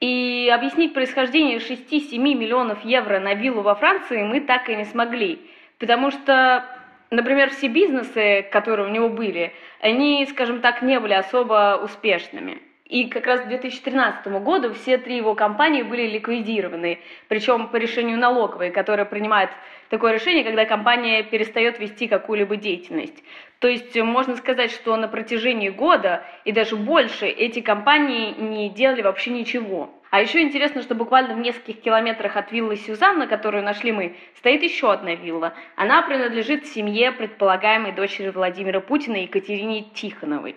И 0.00 0.52
объяснить 0.54 0.92
происхождение 0.92 1.58
6-7 1.58 2.18
миллионов 2.18 2.84
евро 2.84 3.18
на 3.20 3.32
виллу 3.32 3.62
во 3.62 3.74
Франции 3.74 4.22
мы 4.22 4.42
так 4.42 4.68
и 4.68 4.76
не 4.76 4.84
смогли. 4.84 5.40
Потому 5.78 6.10
что, 6.10 6.62
например, 7.10 7.50
все 7.50 7.68
бизнесы, 7.68 8.46
которые 8.52 8.86
у 8.86 8.90
него 8.90 9.08
были, 9.08 9.54
они, 9.80 10.26
скажем 10.26 10.60
так, 10.60 10.82
не 10.82 11.00
были 11.00 11.14
особо 11.14 11.80
успешными. 11.82 12.60
И 12.86 13.06
как 13.06 13.26
раз 13.26 13.40
к 13.40 13.48
2013 13.48 14.26
году 14.42 14.74
все 14.74 14.98
три 14.98 15.16
его 15.16 15.34
компании 15.34 15.82
были 15.82 16.06
ликвидированы, 16.06 17.00
причем 17.28 17.68
по 17.68 17.76
решению 17.76 18.18
налоговой, 18.18 18.70
которая 18.70 19.06
принимает 19.06 19.48
такое 19.88 20.12
решение, 20.12 20.44
когда 20.44 20.66
компания 20.66 21.22
перестает 21.22 21.78
вести 21.78 22.08
какую-либо 22.08 22.56
деятельность. 22.56 23.24
То 23.58 23.68
есть 23.68 23.96
можно 23.96 24.36
сказать, 24.36 24.70
что 24.70 24.94
на 24.96 25.08
протяжении 25.08 25.70
года 25.70 26.24
и 26.44 26.52
даже 26.52 26.76
больше 26.76 27.26
эти 27.26 27.60
компании 27.60 28.34
не 28.38 28.68
делали 28.68 29.00
вообще 29.00 29.30
ничего. 29.30 29.90
А 30.10 30.20
еще 30.20 30.42
интересно, 30.42 30.82
что 30.82 30.94
буквально 30.94 31.34
в 31.34 31.38
нескольких 31.38 31.80
километрах 31.80 32.36
от 32.36 32.52
виллы 32.52 32.76
Сюзанна, 32.76 33.26
которую 33.26 33.64
нашли 33.64 33.92
мы, 33.92 34.16
стоит 34.36 34.62
еще 34.62 34.92
одна 34.92 35.14
вилла. 35.14 35.54
Она 35.74 36.02
принадлежит 36.02 36.66
семье 36.66 37.12
предполагаемой 37.12 37.92
дочери 37.92 38.28
Владимира 38.28 38.80
Путина 38.80 39.16
Екатерине 39.16 39.84
Тихоновой. 39.94 40.56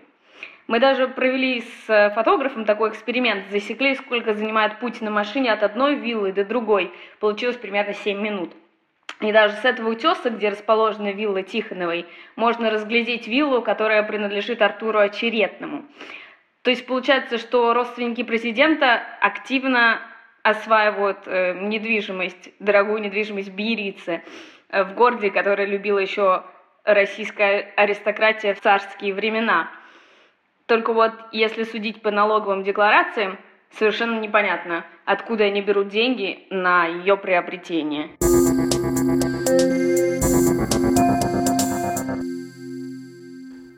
Мы 0.67 0.79
даже 0.79 1.07
провели 1.07 1.61
с 1.61 2.11
фотографом 2.13 2.65
такой 2.65 2.89
эксперимент, 2.89 3.49
засекли, 3.49 3.95
сколько 3.95 4.33
занимает 4.33 4.79
путь 4.79 5.01
на 5.01 5.09
машине 5.09 5.53
от 5.53 5.63
одной 5.63 5.95
виллы 5.95 6.33
до 6.33 6.43
другой. 6.43 6.93
Получилось 7.19 7.55
примерно 7.55 7.93
7 7.93 8.21
минут. 8.21 8.53
И 9.21 9.31
даже 9.31 9.55
с 9.55 9.65
этого 9.65 9.89
утеса, 9.89 10.29
где 10.29 10.49
расположена 10.49 11.11
вилла 11.11 11.41
Тихоновой, 11.41 12.05
можно 12.35 12.69
разглядеть 12.69 13.27
виллу, 13.27 13.61
которая 13.61 14.03
принадлежит 14.03 14.61
Артуру 14.61 14.99
Очеретному. 14.99 15.85
То 16.61 16.69
есть 16.69 16.85
получается, 16.85 17.37
что 17.37 17.73
родственники 17.73 18.23
президента 18.23 19.01
активно 19.21 20.01
осваивают 20.43 21.19
э, 21.25 21.53
недвижимость, 21.59 22.51
дорогую 22.59 23.01
недвижимость 23.01 23.49
в 23.49 23.55
Биерице, 23.55 24.21
э, 24.69 24.83
в 24.83 24.93
городе, 24.93 25.31
который 25.31 25.65
любила 25.65 25.97
еще 25.97 26.43
российская 26.83 27.73
аристократия 27.75 28.53
в 28.53 28.61
царские 28.61 29.13
времена. 29.13 29.71
Только 30.67 30.93
вот 30.93 31.13
если 31.31 31.63
судить 31.63 32.01
по 32.01 32.11
налоговым 32.11 32.63
декларациям, 32.63 33.39
Совершенно 33.77 34.19
непонятно, 34.19 34.85
откуда 35.05 35.43
они 35.43 35.61
берут 35.61 35.89
деньги 35.89 36.47
на 36.49 36.87
ее 36.87 37.15
приобретение. 37.15 38.09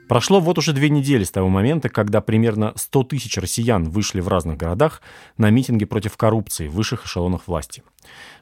Прошло 0.07 0.39
вот 0.39 0.57
уже 0.57 0.73
две 0.73 0.89
недели 0.89 1.23
с 1.23 1.29
того 1.29 1.49
момента, 1.49 1.89
когда 1.89 2.19
примерно 2.19 2.73
100 2.75 3.03
тысяч 3.03 3.37
россиян 3.37 3.83
вышли 3.83 4.21
в 4.21 4.27
разных 4.27 4.57
городах 4.57 5.01
на 5.37 5.51
митинги 5.51 5.85
против 5.85 6.17
коррупции 6.17 6.67
в 6.67 6.73
высших 6.73 7.05
эшелонах 7.05 7.47
власти. 7.47 7.83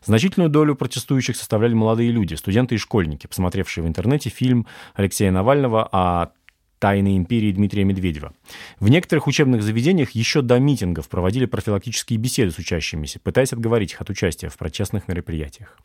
Значительную 0.06 0.50
долю 0.50 0.75
протестующих 0.75 1.36
составляли 1.36 1.74
молодые 1.74 2.12
люди, 2.12 2.36
студенты 2.36 2.75
и 2.75 2.77
школьники, 2.77 3.27
посмотревшие 3.27 3.84
в 3.84 3.88
интернете 3.88 4.30
фильм 4.30 4.66
Алексея 4.96 5.32
Навального 5.32 5.89
о 5.92 6.30
«Тайной 6.79 7.17
империи» 7.17 7.51
Дмитрия 7.51 7.84
Медведева. 7.84 8.34
В 8.79 8.89
некоторых 8.89 9.27
учебных 9.27 9.63
заведениях 9.63 10.12
еще 10.12 10.41
до 10.41 10.60
митингов 10.60 11.10
проводили 11.10 11.46
профилактические 11.46 12.19
беседы 12.19 12.51
с 12.51 12.57
учащимися, 12.57 13.19
пытаясь 13.19 13.53
отговорить 13.53 13.93
их 13.93 14.01
от 14.01 14.10
участия 14.10 14.50
в 14.50 14.57
протестных 14.57 15.07
мероприятиях. 15.07 15.77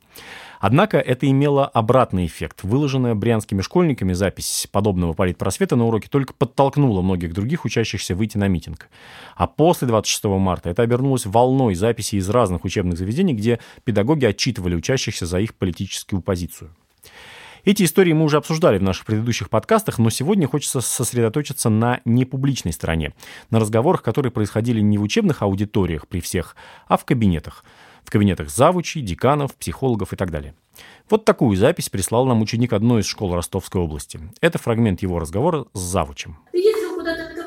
Однако 0.60 0.98
это 0.98 1.28
имело 1.28 1.66
обратный 1.66 2.26
эффект. 2.26 2.60
Выложенная 2.62 3.16
брянскими 3.16 3.62
школьниками 3.62 4.12
запись 4.12 4.68
подобного 4.70 5.12
политпросвета 5.12 5.74
на 5.74 5.86
уроке 5.86 6.08
только 6.08 6.34
подтолкнула 6.34 7.02
многих 7.02 7.34
других 7.34 7.64
учащихся 7.64 8.14
выйти 8.14 8.38
на 8.38 8.46
митинг. 8.46 8.88
А 9.34 9.48
после 9.48 9.88
26 9.88 10.24
марта 10.24 10.70
это 10.70 10.82
обернулось 10.82 11.26
волной 11.26 11.74
записей 11.74 12.18
из 12.18 12.28
разных 12.28 12.64
учебных 12.64 12.96
заведений, 12.96 13.34
где 13.34 13.58
педагоги 13.82 14.24
отчитывали 14.24 14.76
учащихся 14.76 15.26
за 15.26 15.40
их 15.40 15.54
политическую 15.54 16.22
позицию. 16.22 16.70
Эти 17.64 17.84
истории 17.84 18.12
мы 18.12 18.24
уже 18.24 18.38
обсуждали 18.38 18.78
в 18.78 18.82
наших 18.82 19.06
предыдущих 19.06 19.48
подкастах, 19.48 19.98
но 19.98 20.10
сегодня 20.10 20.48
хочется 20.48 20.80
сосредоточиться 20.80 21.68
на 21.68 22.00
непубличной 22.04 22.72
стороне, 22.72 23.14
на 23.50 23.60
разговорах, 23.60 24.02
которые 24.02 24.32
происходили 24.32 24.80
не 24.80 24.98
в 24.98 25.02
учебных 25.02 25.42
аудиториях 25.42 26.08
при 26.08 26.20
всех, 26.20 26.56
а 26.88 26.96
в 26.96 27.04
кабинетах. 27.04 27.64
В 28.02 28.10
кабинетах 28.10 28.50
завучей, 28.50 29.00
деканов, 29.00 29.54
психологов 29.54 30.12
и 30.12 30.16
так 30.16 30.32
далее. 30.32 30.56
Вот 31.08 31.24
такую 31.24 31.56
запись 31.56 31.88
прислал 31.88 32.26
нам 32.26 32.42
ученик 32.42 32.72
одной 32.72 33.02
из 33.02 33.06
школ 33.06 33.36
Ростовской 33.36 33.80
области. 33.80 34.18
Это 34.40 34.58
фрагмент 34.58 35.00
его 35.02 35.20
разговора 35.20 35.66
с 35.72 35.78
завучем. 35.78 36.38
Ты 36.50 36.58
ездил 36.58 36.96
куда-то? 36.96 37.41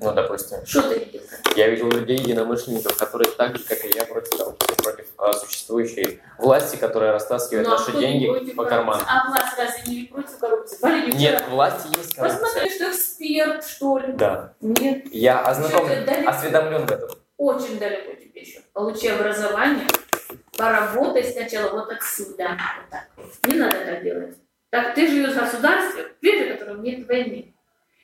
Ну, 0.00 0.12
допустим. 0.12 0.58
Что 0.64 0.82
ты 0.82 1.00
видел? 1.00 1.20
Я 1.56 1.68
видел 1.68 1.90
людей, 1.90 2.18
единомышленников, 2.18 2.96
которые 2.96 3.30
так 3.32 3.56
же, 3.56 3.64
как 3.64 3.84
и 3.84 3.90
я, 3.96 4.04
против, 4.04 4.30
против 4.76 5.06
а, 5.18 5.32
существующей 5.32 6.20
власти, 6.38 6.76
которая 6.76 7.12
растаскивает 7.12 7.66
Ну, 7.66 7.74
а 7.74 7.78
наши 7.78 7.92
деньги 7.92 8.52
по 8.52 8.64
карманам. 8.64 9.04
А 9.08 9.28
власть 9.28 9.58
разве 9.58 9.92
не 9.92 10.04
против 10.04 10.38
коррупции? 10.38 10.78
Валерий, 10.80 11.12
Нет, 11.14 11.42
власти 11.50 11.88
есть 11.96 12.14
коррупция. 12.14 12.40
Посмотри, 12.40 12.70
что 12.70 12.90
эксперт, 12.90 13.64
что 13.64 13.98
ли? 13.98 14.12
Да. 14.12 14.54
Нет. 14.60 15.06
Я 15.12 15.40
ознакомлен, 15.40 16.28
осведомлен 16.28 16.86
в 16.86 16.90
этом. 16.92 17.10
Очень 17.36 17.78
далеко 17.78 18.12
тебе 18.14 18.40
еще. 18.40 18.60
Получи 18.72 19.08
образование, 19.08 19.86
поработай 20.56 21.24
сначала 21.24 21.72
вот 21.72 21.90
отсюда. 21.90 22.50
Вот 22.50 22.90
так. 22.90 23.08
Не 23.46 23.58
надо 23.58 23.84
так 23.84 24.02
делать. 24.04 24.36
Так 24.70 24.94
ты 24.94 25.08
живешь 25.08 25.32
в 25.32 25.40
государстве, 25.40 26.04
в 26.04 26.58
котором 26.58 26.82
нет 26.82 27.06
войны. 27.08 27.54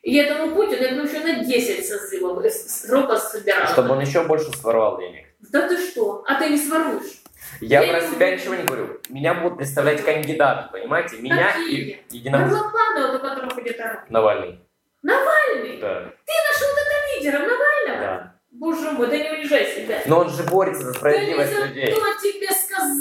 И 0.05 0.17
этому 0.17 0.55
Путину, 0.55 0.83
я 0.83 0.91
думаю, 0.91 1.09
еще 1.09 1.21
на 1.21 1.43
10 1.45 1.89
созывов, 1.89 2.45
э, 2.45 2.51
срока 2.51 3.17
собирал. 3.17 3.67
Чтобы 3.69 3.93
он 3.93 4.01
еще 4.01 4.23
больше 4.25 4.51
своровал 4.53 4.99
денег. 4.99 5.27
Да 5.51 5.67
ты 5.67 5.79
что? 5.79 6.23
А 6.29 6.39
ты 6.39 6.51
не 6.51 6.59
своруешь. 6.59 7.23
Я 7.61 7.83
Я 7.83 7.93
про 7.93 8.01
не 8.07 8.15
себя 8.15 8.31
ничего 8.37 8.55
не 8.55 8.65
говорю. 8.65 9.01
Меня 9.09 9.33
будут 9.35 9.57
представлять 9.59 10.05
кандидаты, 10.05 10.71
понимаете? 10.73 11.17
Меня 11.17 11.53
Какие? 11.53 12.03
и 12.11 12.17
единомышленников. 12.17 12.73
Горлопланы, 12.73 13.07
вот 13.13 13.17
у 13.17 13.25
которого 13.29 13.51
ходит. 13.55 13.81
Навальный. 14.11 14.61
Навальный? 15.03 15.79
Да, 15.81 16.01
Ты 16.27 16.33
нашел 16.53 16.69
это 16.77 17.19
лидером 17.19 17.43
Навального? 17.43 18.01
да. 18.01 18.35
Боже 18.51 18.91
мой, 18.93 19.09
да 19.09 19.19
не 19.19 19.31
унижай 19.31 19.67
себя. 19.67 20.01
Но 20.07 20.21
он 20.21 20.31
же 20.31 20.43
борется 20.45 20.83
за 20.85 20.95
справедливость 20.95 21.53
людей. 21.59 21.93
кто 21.93 22.01
тебе 22.23 22.49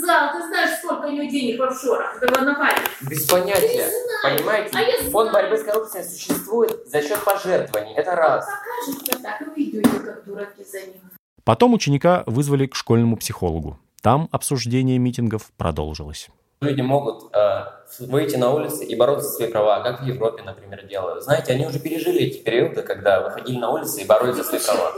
сказал? 0.04 0.34
Ты 0.34 0.48
знаешь, 0.48 0.78
сколько 0.80 1.08
у 1.08 1.12
него 1.12 1.30
денег 1.30 1.60
в 1.60 1.64
офшорах? 1.64 2.22
Этого 2.22 2.44
Навального. 2.46 2.88
Без 3.10 3.26
Ты 3.26 3.32
понятия. 3.32 3.90
знаешь. 3.90 4.38
Понимаете? 4.38 4.70
А 4.78 4.82
я 4.82 4.98
Фонд 5.12 5.32
знаю. 5.32 5.34
борьбы 5.50 5.58
с 5.58 5.64
коррупцией 5.64 6.04
существует 6.04 6.88
за 6.88 7.02
счет 7.02 7.20
пожертвований. 7.24 7.94
Это 7.96 8.16
раз. 8.16 8.46
Покажете 8.46 9.18
так, 9.24 9.42
и 9.42 9.46
вы 9.46 9.54
идете, 9.64 10.00
как 10.00 10.26
дураки 10.26 10.64
за 10.64 10.82
ним. 10.82 11.02
Потом 11.44 11.74
ученика 11.74 12.24
вызвали 12.26 12.68
к 12.68 12.76
школьному 12.76 13.18
психологу. 13.18 13.80
Там 14.02 14.30
обсуждение 14.32 14.98
митингов 14.98 15.52
продолжилось. 15.58 16.30
Люди 16.62 16.80
могут 16.82 17.36
э, 17.36 17.66
выйти 18.00 18.38
на 18.38 18.54
улицы 18.54 18.86
и 18.86 18.96
бороться 18.96 19.28
за 19.28 19.36
свои 19.36 19.52
права, 19.52 19.82
как 19.84 20.02
в 20.02 20.06
Европе, 20.06 20.44
например, 20.44 20.86
делают. 20.88 21.22
Знаете, 21.24 21.52
они 21.52 21.66
уже 21.68 21.80
пережили 21.80 22.22
эти 22.22 22.42
периоды, 22.42 22.84
когда 22.84 23.20
выходили 23.22 23.58
на 23.60 23.70
улицы 23.70 24.02
и 24.02 24.06
боролись 24.06 24.36
за 24.38 24.44
свои 24.46 24.62
права. 24.62 24.94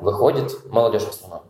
Выходит 0.00 0.52
молодежь 0.70 1.04
в 1.04 1.08
основном. 1.10 1.49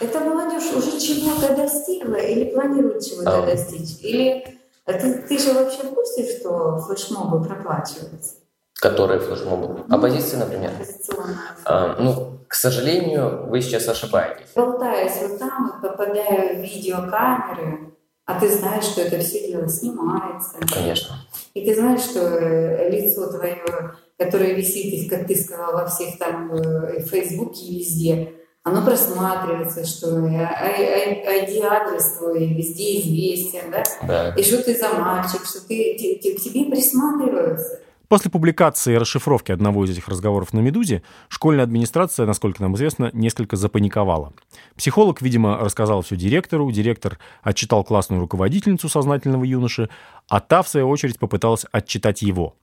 Эта 0.00 0.20
молодежь 0.20 0.72
уже 0.74 1.00
чего-то 1.00 1.56
достигла 1.56 2.16
или 2.16 2.52
планирует 2.52 3.04
чего-то 3.04 3.42
А. 3.42 3.46
достичь? 3.46 4.00
Или 4.02 4.58
а 4.84 4.92
ты, 4.92 5.14
ты 5.22 5.38
же 5.38 5.52
вообще 5.52 5.82
в 5.82 5.94
курсе, 5.94 6.38
что 6.38 6.78
флешмобы 6.78 7.44
проплачиваются? 7.44 8.34
Которые 8.74 9.18
флешмобы. 9.18 9.84
Оппозиция, 9.92 10.38
например. 10.38 10.70
Оппозиционная. 10.70 11.36
А, 11.64 11.96
ну, 11.98 12.38
к 12.46 12.54
сожалению, 12.54 13.46
вы 13.48 13.60
сейчас 13.62 13.88
ошибаетесь. 13.88 14.46
Болтаясь 14.54 15.20
вот 15.22 15.38
там, 15.38 15.80
попадая 15.82 16.54
в 16.54 16.60
видеокамеры, 16.62 17.96
а 18.26 18.38
ты 18.38 18.48
знаешь, 18.48 18.84
что 18.84 19.00
это 19.00 19.18
все 19.18 19.48
дело 19.48 19.68
снимается. 19.68 20.56
Конечно. 20.72 21.16
И 21.54 21.64
ты 21.64 21.74
знаешь, 21.74 22.02
что 22.02 22.20
э, 22.20 22.90
лицо 22.90 23.26
твое, 23.28 23.94
которое 24.18 24.52
висит, 24.52 25.10
как 25.10 25.26
ты 25.26 25.34
сказал, 25.36 25.72
во 25.72 25.86
всех 25.86 26.18
там 26.18 26.52
э, 26.52 27.00
в 27.00 27.08
Фейсбуке 27.08 27.64
и 27.64 27.78
везде, 27.78 28.32
оно 28.66 28.84
просматривается, 28.84 29.86
что 29.86 30.18
ID-адрес 30.18 32.18
твой 32.18 32.48
везде 32.48 33.00
известен, 33.00 33.70
да? 33.70 33.84
Да. 34.02 34.34
И 34.34 34.42
что 34.42 34.60
ты 34.60 34.76
за 34.76 34.88
мальчик, 34.88 35.46
что 35.46 35.60
ты, 35.60 35.94
к 35.94 36.42
тебе 36.42 36.64
присматриваются. 36.64 37.78
После 38.08 38.28
публикации 38.28 38.94
и 38.94 38.98
расшифровки 38.98 39.52
одного 39.52 39.84
из 39.84 39.90
этих 39.90 40.08
разговоров 40.08 40.52
на 40.52 40.58
«Медузе» 40.58 41.04
школьная 41.28 41.62
администрация, 41.62 42.26
насколько 42.26 42.60
нам 42.60 42.74
известно, 42.74 43.10
несколько 43.12 43.54
запаниковала. 43.54 44.32
Психолог, 44.76 45.22
видимо, 45.22 45.58
рассказал 45.58 46.02
все 46.02 46.16
директору, 46.16 46.68
директор 46.72 47.20
отчитал 47.42 47.84
классную 47.84 48.20
руководительницу 48.20 48.88
сознательного 48.88 49.44
юноши, 49.44 49.90
а 50.28 50.40
та, 50.40 50.62
в 50.62 50.68
свою 50.68 50.88
очередь, 50.88 51.20
попыталась 51.20 51.66
отчитать 51.70 52.22
его. 52.22 52.56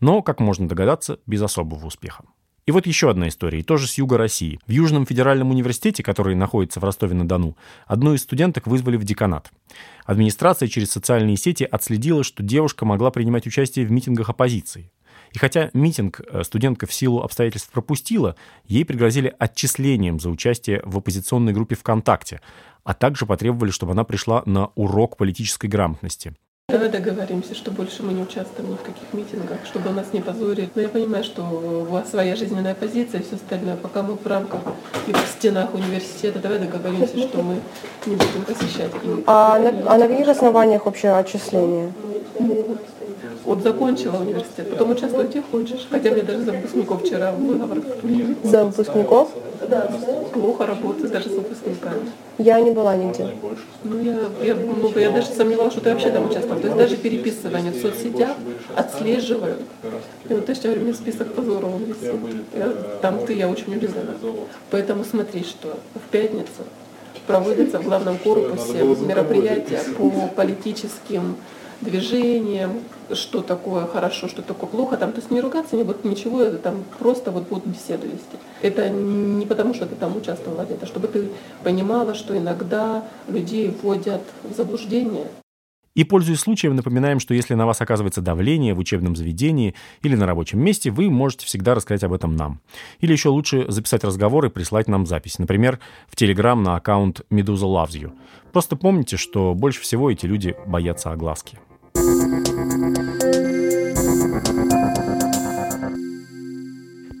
Но, 0.00 0.20
как 0.20 0.40
можно 0.40 0.66
догадаться, 0.66 1.20
без 1.26 1.42
особого 1.42 1.86
успеха. 1.86 2.24
И 2.66 2.70
вот 2.70 2.86
еще 2.86 3.10
одна 3.10 3.28
история, 3.28 3.60
и 3.60 3.62
тоже 3.62 3.86
с 3.86 3.98
юга 3.98 4.16
России. 4.16 4.58
В 4.66 4.70
Южном 4.70 5.04
федеральном 5.04 5.50
университете, 5.50 6.02
который 6.02 6.34
находится 6.34 6.80
в 6.80 6.84
Ростове-на-Дону, 6.84 7.56
одну 7.86 8.14
из 8.14 8.22
студенток 8.22 8.66
вызвали 8.66 8.96
в 8.96 9.04
деканат. 9.04 9.52
Администрация 10.06 10.68
через 10.68 10.90
социальные 10.90 11.36
сети 11.36 11.64
отследила, 11.64 12.24
что 12.24 12.42
девушка 12.42 12.86
могла 12.86 13.10
принимать 13.10 13.46
участие 13.46 13.84
в 13.84 13.90
митингах 13.90 14.30
оппозиции. 14.30 14.90
И 15.32 15.38
хотя 15.38 15.70
митинг 15.74 16.20
э, 16.20 16.42
студентка 16.42 16.86
в 16.86 16.94
силу 16.94 17.20
обстоятельств 17.20 17.70
пропустила, 17.70 18.36
ей 18.64 18.84
пригрозили 18.84 19.34
отчислением 19.38 20.18
за 20.18 20.30
участие 20.30 20.80
в 20.84 20.96
оппозиционной 20.96 21.52
группе 21.52 21.74
ВКонтакте, 21.74 22.40
а 22.82 22.94
также 22.94 23.26
потребовали, 23.26 23.72
чтобы 23.72 23.92
она 23.92 24.04
пришла 24.04 24.42
на 24.46 24.66
урок 24.74 25.16
политической 25.16 25.66
грамотности. 25.66 26.34
Давай 26.70 26.88
договоримся, 26.88 27.54
что 27.54 27.70
больше 27.70 28.02
мы 28.02 28.14
не 28.14 28.22
участвуем 28.22 28.70
ни 28.70 28.74
в 28.76 28.80
каких 28.80 29.12
митингах, 29.12 29.58
чтобы 29.66 29.90
нас 29.90 30.06
не 30.14 30.20
позорили. 30.20 30.70
Но 30.74 30.80
я 30.80 30.88
понимаю, 30.88 31.22
что 31.22 31.42
у 31.42 31.84
вас 31.84 32.08
своя 32.10 32.34
жизненная 32.36 32.74
позиция 32.74 33.20
и 33.20 33.22
все 33.22 33.36
остальное. 33.36 33.76
Пока 33.76 34.02
мы 34.02 34.14
в 34.14 34.26
рамках 34.26 34.60
и 35.06 35.12
в 35.12 35.18
стенах 35.36 35.74
университета, 35.74 36.38
давай 36.38 36.58
договоримся, 36.58 37.18
что 37.18 37.42
мы 37.42 37.60
не 38.06 38.16
будем 38.16 38.44
посещать. 38.46 38.90
А 39.26 39.58
на, 39.58 39.92
а 39.92 39.98
на 39.98 40.08
каких 40.08 40.26
основаниях 40.26 40.86
вообще 40.86 41.10
отчисления? 41.10 41.92
Вот 43.44 43.62
закончила 43.62 44.16
университет, 44.16 44.70
потом 44.70 44.90
участвовать 44.90 45.30
где 45.30 45.42
хочешь. 45.42 45.86
Хотя 45.90 46.10
мне 46.12 46.22
даже 46.22 46.44
за 46.44 46.52
выпускников 46.52 47.02
вчера 47.02 47.32
выговор. 47.32 47.82
За 48.42 48.64
выпускников? 48.64 49.28
Плохо 50.32 50.66
работать 50.66 51.10
даже 51.10 51.28
с 51.28 51.32
выпускниками. 51.32 52.10
Я 52.38 52.60
не 52.60 52.70
была 52.72 52.96
нигде. 52.96 53.28
Ну, 53.84 54.00
я, 54.02 54.18
я, 54.42 54.54
ну, 54.54 54.98
я 54.98 55.10
даже 55.10 55.28
сомневалась, 55.28 55.72
что 55.72 55.82
ты 55.82 55.90
вообще 55.90 56.10
там 56.10 56.28
участвовал. 56.28 56.60
То 56.60 56.66
есть 56.66 56.78
даже 56.78 56.96
переписывание 56.96 57.72
в 57.72 57.80
соцсетях 57.80 58.36
отслеживают. 58.74 59.60
И 60.28 60.34
вот, 60.34 60.48
я 60.48 60.54
говорю, 60.54 60.80
у 60.80 60.84
меня 60.84 60.94
список 60.94 61.32
позора 61.34 61.66
он 61.66 61.84
висит. 61.84 62.12
Я- 62.56 62.72
там 63.00 63.24
ты, 63.24 63.34
я 63.34 63.48
очень 63.48 63.76
удивлена. 63.76 64.14
Поэтому 64.70 65.04
смотри, 65.04 65.44
что 65.44 65.76
в 65.94 66.10
пятницу 66.10 66.64
проводится 67.26 67.78
в 67.78 67.84
главном 67.84 68.18
корпусе 68.18 68.82
мероприятие 68.82 69.80
по 69.96 70.10
политическим 70.34 71.36
движениям, 71.80 72.80
что 73.12 73.42
такое 73.42 73.86
хорошо, 73.86 74.28
что 74.28 74.42
такое 74.42 74.68
плохо, 74.68 74.96
там, 74.96 75.12
то 75.12 75.18
есть 75.18 75.30
не 75.30 75.40
ругаться, 75.40 75.76
не 75.76 75.82
вот 75.82 76.04
ничего, 76.04 76.42
это 76.42 76.58
там 76.58 76.84
просто 76.98 77.30
вот 77.30 77.48
будут 77.48 77.66
беседу 77.66 78.06
вести. 78.06 78.38
Это 78.62 78.88
не 78.88 79.46
потому, 79.46 79.74
что 79.74 79.86
ты 79.86 79.94
там 79.94 80.16
участвовала 80.16 80.64
где-то, 80.64 80.86
чтобы 80.86 81.08
ты 81.08 81.28
понимала, 81.62 82.14
что 82.14 82.36
иногда 82.36 83.04
людей 83.28 83.68
вводят 83.82 84.22
в 84.42 84.54
заблуждение. 84.54 85.26
И, 85.94 86.04
пользуясь 86.04 86.40
случаем, 86.40 86.74
напоминаем, 86.74 87.20
что 87.20 87.34
если 87.34 87.54
на 87.54 87.66
вас 87.66 87.80
оказывается 87.80 88.20
давление 88.20 88.74
в 88.74 88.78
учебном 88.78 89.14
заведении 89.14 89.74
или 90.02 90.16
на 90.16 90.26
рабочем 90.26 90.60
месте, 90.60 90.90
вы 90.90 91.08
можете 91.08 91.46
всегда 91.46 91.74
рассказать 91.74 92.02
об 92.02 92.12
этом 92.12 92.34
нам. 92.36 92.60
Или 93.00 93.12
еще 93.12 93.28
лучше 93.28 93.70
записать 93.70 94.04
разговор 94.04 94.44
и 94.46 94.50
прислать 94.50 94.88
нам 94.88 95.06
запись. 95.06 95.38
Например, 95.38 95.78
в 96.08 96.16
Телеграм 96.16 96.62
на 96.62 96.76
аккаунт 96.76 97.20
Medusa 97.30 97.66
Loves 97.66 97.92
You. 97.92 98.12
Просто 98.52 98.76
помните, 98.76 99.16
что 99.16 99.54
больше 99.54 99.80
всего 99.80 100.10
эти 100.10 100.26
люди 100.26 100.56
боятся 100.66 101.12
огласки. 101.12 101.58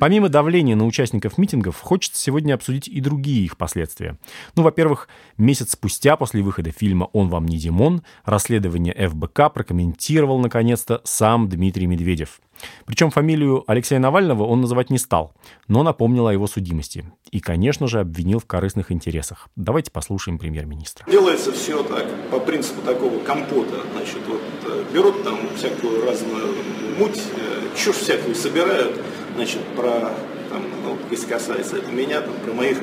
Помимо 0.04 0.28
давления 0.28 0.76
на 0.76 0.84
участников 0.84 1.38
митингов, 1.38 1.80
хочется 1.80 2.20
сегодня 2.20 2.52
обсудить 2.52 2.88
и 2.88 3.00
другие 3.00 3.46
их 3.46 3.56
последствия. 3.56 4.18
Ну, 4.54 4.62
во-первых, 4.62 5.08
месяц 5.38 5.72
спустя 5.72 6.18
после 6.18 6.42
выхода 6.42 6.72
фильма 6.72 7.08
«Он 7.14 7.30
вам 7.30 7.46
не 7.46 7.56
Димон» 7.56 8.02
расследование 8.26 8.92
ФБК 9.08 9.50
прокомментировал, 9.54 10.38
наконец-то, 10.40 11.00
сам 11.04 11.48
Дмитрий 11.48 11.86
Медведев. 11.86 12.42
Причем 12.84 13.10
фамилию 13.10 13.64
Алексея 13.66 13.98
Навального 13.98 14.44
он 14.44 14.60
называть 14.60 14.90
не 14.90 14.98
стал, 14.98 15.32
но 15.68 15.82
напомнил 15.82 16.26
о 16.26 16.34
его 16.34 16.46
судимости. 16.48 17.10
И, 17.30 17.40
конечно 17.40 17.86
же, 17.88 18.00
обвинил 18.00 18.40
в 18.40 18.44
корыстных 18.44 18.92
интересах. 18.92 19.48
Давайте 19.56 19.90
послушаем 19.90 20.38
премьер-министра. 20.38 21.10
Делается 21.10 21.50
все 21.50 21.82
так, 21.82 22.06
по 22.30 22.40
принципу 22.40 22.82
такого 22.82 23.20
компота. 23.20 23.80
Значит, 23.94 24.20
вот 24.28 24.42
э, 24.66 24.84
берут 24.92 25.24
там 25.24 25.38
всякую 25.56 26.04
разную 26.04 26.54
муть, 26.98 27.22
э, 27.38 27.74
чушь 27.74 27.96
всякую 27.96 28.34
собирают, 28.34 29.00
значит, 29.34 29.60
про, 29.76 30.12
там, 30.50 30.62
ну, 30.84 30.96
если 31.10 31.26
касается 31.26 31.76
это 31.76 31.90
меня, 31.90 32.20
там, 32.20 32.34
про 32.44 32.52
моих 32.52 32.78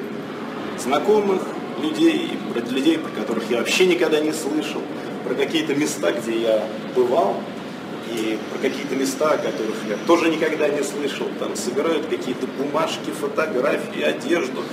знакомых 0.77 1.41
людей, 1.81 2.31
про 2.53 2.59
людей, 2.61 2.97
про 2.97 3.09
которых 3.21 3.49
я 3.49 3.57
вообще 3.57 3.85
никогда 3.87 4.19
не 4.19 4.31
слышал, 4.31 4.81
про 5.25 5.33
какие-то 5.35 5.75
места, 5.75 6.11
где 6.11 6.39
я 6.39 6.63
бывал, 6.95 7.35
и 8.13 8.37
про 8.51 8.59
какие-то 8.59 8.95
места, 8.95 9.31
о 9.31 9.37
которых 9.37 9.75
я 9.87 9.95
тоже 10.05 10.29
никогда 10.29 10.67
не 10.67 10.83
слышал, 10.83 11.27
там 11.39 11.55
собирают 11.55 12.07
какие-то 12.07 12.45
бумажки, 12.57 13.09
фотографии, 13.11 14.01
одежду, 14.01 14.63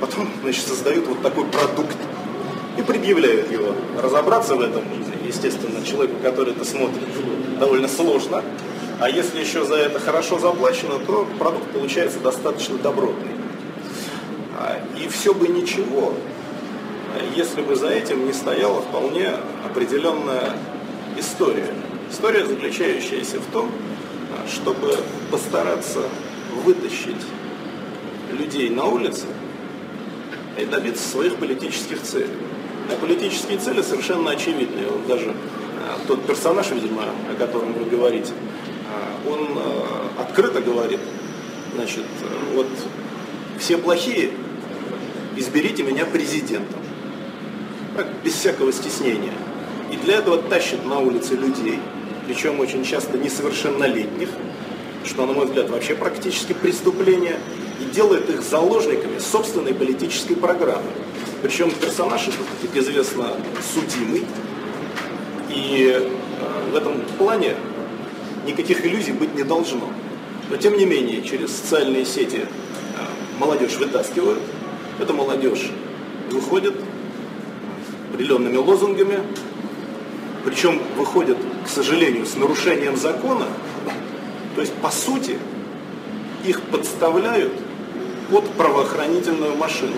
потом, 0.00 0.28
значит, 0.42 0.64
создают 0.66 1.06
вот 1.08 1.22
такой 1.22 1.44
продукт 1.46 1.96
и 2.78 2.82
предъявляют 2.82 3.50
его. 3.50 3.74
Разобраться 4.00 4.54
в 4.54 4.60
этом, 4.60 4.84
естественно, 5.26 5.84
человеку, 5.84 6.14
который 6.22 6.52
это 6.52 6.64
смотрит, 6.64 7.02
довольно 7.58 7.88
сложно, 7.88 8.44
а 9.00 9.08
если 9.08 9.40
еще 9.40 9.64
за 9.64 9.76
это 9.76 10.00
хорошо 10.00 10.38
заплачено, 10.38 10.98
то 10.98 11.26
продукт 11.38 11.70
получается 11.72 12.18
достаточно 12.20 12.78
добротный. 12.78 13.32
А, 14.58 14.80
и 14.98 15.08
все 15.08 15.34
бы 15.34 15.48
ничего, 15.48 16.14
если 17.36 17.62
бы 17.62 17.76
за 17.76 17.88
этим 17.88 18.26
не 18.26 18.32
стояла 18.32 18.80
вполне 18.82 19.30
определенная 19.64 20.52
история. 21.16 21.72
История, 22.10 22.44
заключающаяся 22.44 23.38
в 23.38 23.46
том, 23.52 23.70
чтобы 24.52 24.96
постараться 25.30 26.00
вытащить 26.64 27.22
людей 28.32 28.70
на 28.70 28.84
улицы 28.84 29.26
и 30.58 30.64
добиться 30.64 31.08
своих 31.08 31.36
политических 31.36 32.02
целей. 32.02 32.30
А 32.90 32.96
политические 33.00 33.58
цели 33.58 33.82
совершенно 33.82 34.30
очевидные. 34.30 34.86
Вот 34.86 35.06
даже 35.06 35.30
а, 35.30 35.98
тот 36.06 36.24
персонаж, 36.26 36.70
видимо, 36.70 37.02
о 37.30 37.34
котором 37.38 37.74
вы 37.74 37.84
говорите, 37.84 38.32
он 39.28 39.48
а, 39.56 40.22
открыто 40.22 40.60
говорит, 40.60 41.00
значит, 41.74 42.04
вот 42.54 42.66
все 43.58 43.78
плохие, 43.78 44.30
изберите 45.36 45.82
меня 45.82 46.04
президентом. 46.06 46.80
Так, 47.96 48.06
без 48.24 48.34
всякого 48.34 48.72
стеснения. 48.72 49.32
И 49.92 49.96
для 49.96 50.16
этого 50.16 50.38
тащит 50.38 50.84
на 50.84 50.98
улице 50.98 51.34
людей, 51.34 51.78
причем 52.26 52.60
очень 52.60 52.84
часто 52.84 53.18
несовершеннолетних, 53.18 54.28
что, 55.04 55.26
на 55.26 55.32
мой 55.32 55.46
взгляд, 55.46 55.70
вообще 55.70 55.94
практически 55.94 56.52
преступление, 56.52 57.38
и 57.80 57.94
делает 57.94 58.28
их 58.28 58.42
заложниками 58.42 59.18
собственной 59.18 59.72
политической 59.72 60.34
программы. 60.34 60.90
Причем 61.42 61.70
персонаж 61.70 62.28
этот, 62.28 62.46
как 62.62 62.76
известно, 62.76 63.28
судимый. 63.72 64.24
И 65.48 65.92
э, 65.94 66.70
в 66.72 66.76
этом 66.76 67.00
плане 67.16 67.54
никаких 68.48 68.84
иллюзий 68.84 69.12
быть 69.12 69.34
не 69.34 69.44
должно. 69.44 69.88
Но 70.50 70.56
тем 70.56 70.76
не 70.76 70.86
менее, 70.86 71.22
через 71.22 71.54
социальные 71.54 72.04
сети 72.04 72.40
э, 72.40 72.46
молодежь 73.38 73.76
вытаскивают. 73.76 74.40
Эта 74.98 75.12
молодежь 75.12 75.70
выходит 76.30 76.74
определенными 78.10 78.56
лозунгами, 78.56 79.20
причем 80.44 80.80
выходит, 80.96 81.36
к 81.64 81.68
сожалению, 81.68 82.26
с 82.26 82.34
нарушением 82.36 82.96
закона. 82.96 83.46
То 84.54 84.60
есть, 84.62 84.72
по 84.74 84.90
сути, 84.90 85.38
их 86.44 86.62
подставляют 86.62 87.52
под 88.30 88.48
правоохранительную 88.50 89.56
машину. 89.56 89.94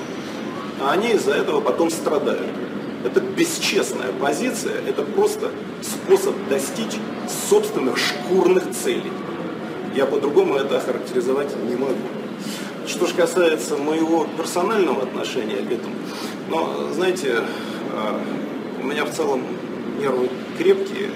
А 0.81 0.93
они 0.93 1.11
из-за 1.13 1.33
этого 1.33 1.61
потом 1.61 1.91
страдают. 1.91 2.49
Это 3.05 3.21
бесчестная 3.21 4.13
позиция, 4.21 4.75
это 4.87 5.03
просто 5.03 5.51
способ 5.81 6.35
достичь 6.49 6.97
собственных 7.49 7.97
шкурных 7.97 8.71
целей. 8.71 9.13
Я 9.95 10.07
по-другому 10.07 10.57
это 10.57 10.77
охарактеризовать 10.77 11.55
не 11.67 11.77
могу. 11.77 11.97
Что 12.87 13.07
же 13.07 13.15
касается 13.15 13.77
моего 13.77 14.27
персонального 14.37 15.03
отношения 15.03 15.57
к 15.57 15.73
этому, 15.73 15.95
но, 16.49 16.91
знаете, 16.93 17.43
а, 17.93 18.21
у 18.83 18.87
меня 18.87 19.05
в 19.05 19.15
целом 19.15 19.45
нервы 19.99 20.29
крепкие, 20.59 21.11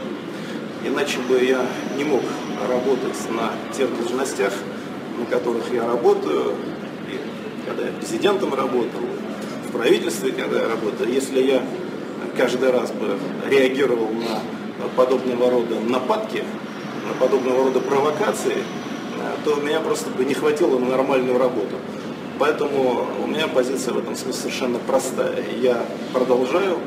иначе 0.85 1.19
бы 1.29 1.43
я 1.43 1.67
не 1.97 2.05
мог 2.05 2.23
работать 2.69 3.17
на 3.31 3.53
тех 3.77 3.95
должностях, 3.99 4.53
на 5.19 5.27
которых 5.27 5.73
я 5.73 5.87
работаю, 5.87 6.55
и 7.09 7.19
когда 7.67 7.87
я 7.87 7.93
президентом 7.93 8.55
работал, 8.55 9.01
правительстве, 9.77 10.33
когда 10.33 10.63
я 10.63 10.69
работал, 10.69 11.07
если 11.07 11.43
я 11.43 11.63
каждый 12.37 12.71
раз 12.71 12.91
бы 12.93 13.19
реагировал 13.49 14.11
на 14.11 14.89
подобного 14.97 15.51
рода 15.51 15.81
нападки, 15.81 16.43
на 17.09 17.15
подобного 17.21 17.65
рода 17.65 17.81
провокации, 17.81 18.57
то 19.45 19.57
у 19.57 19.61
меня 19.61 19.81
просто 19.81 20.11
бы 20.11 20.25
не 20.25 20.35
хватило 20.35 20.79
на 20.79 20.87
нормальную 20.87 21.39
работу. 21.39 21.77
Поэтому 22.39 23.07
у 23.23 23.27
меня 23.27 23.47
позиция 23.47 23.95
в 23.95 23.99
этом 23.99 24.17
смысле 24.17 24.41
совершенно 24.41 24.79
простая. 24.79 25.45
Я 25.61 25.85
продолжаю 26.13 26.79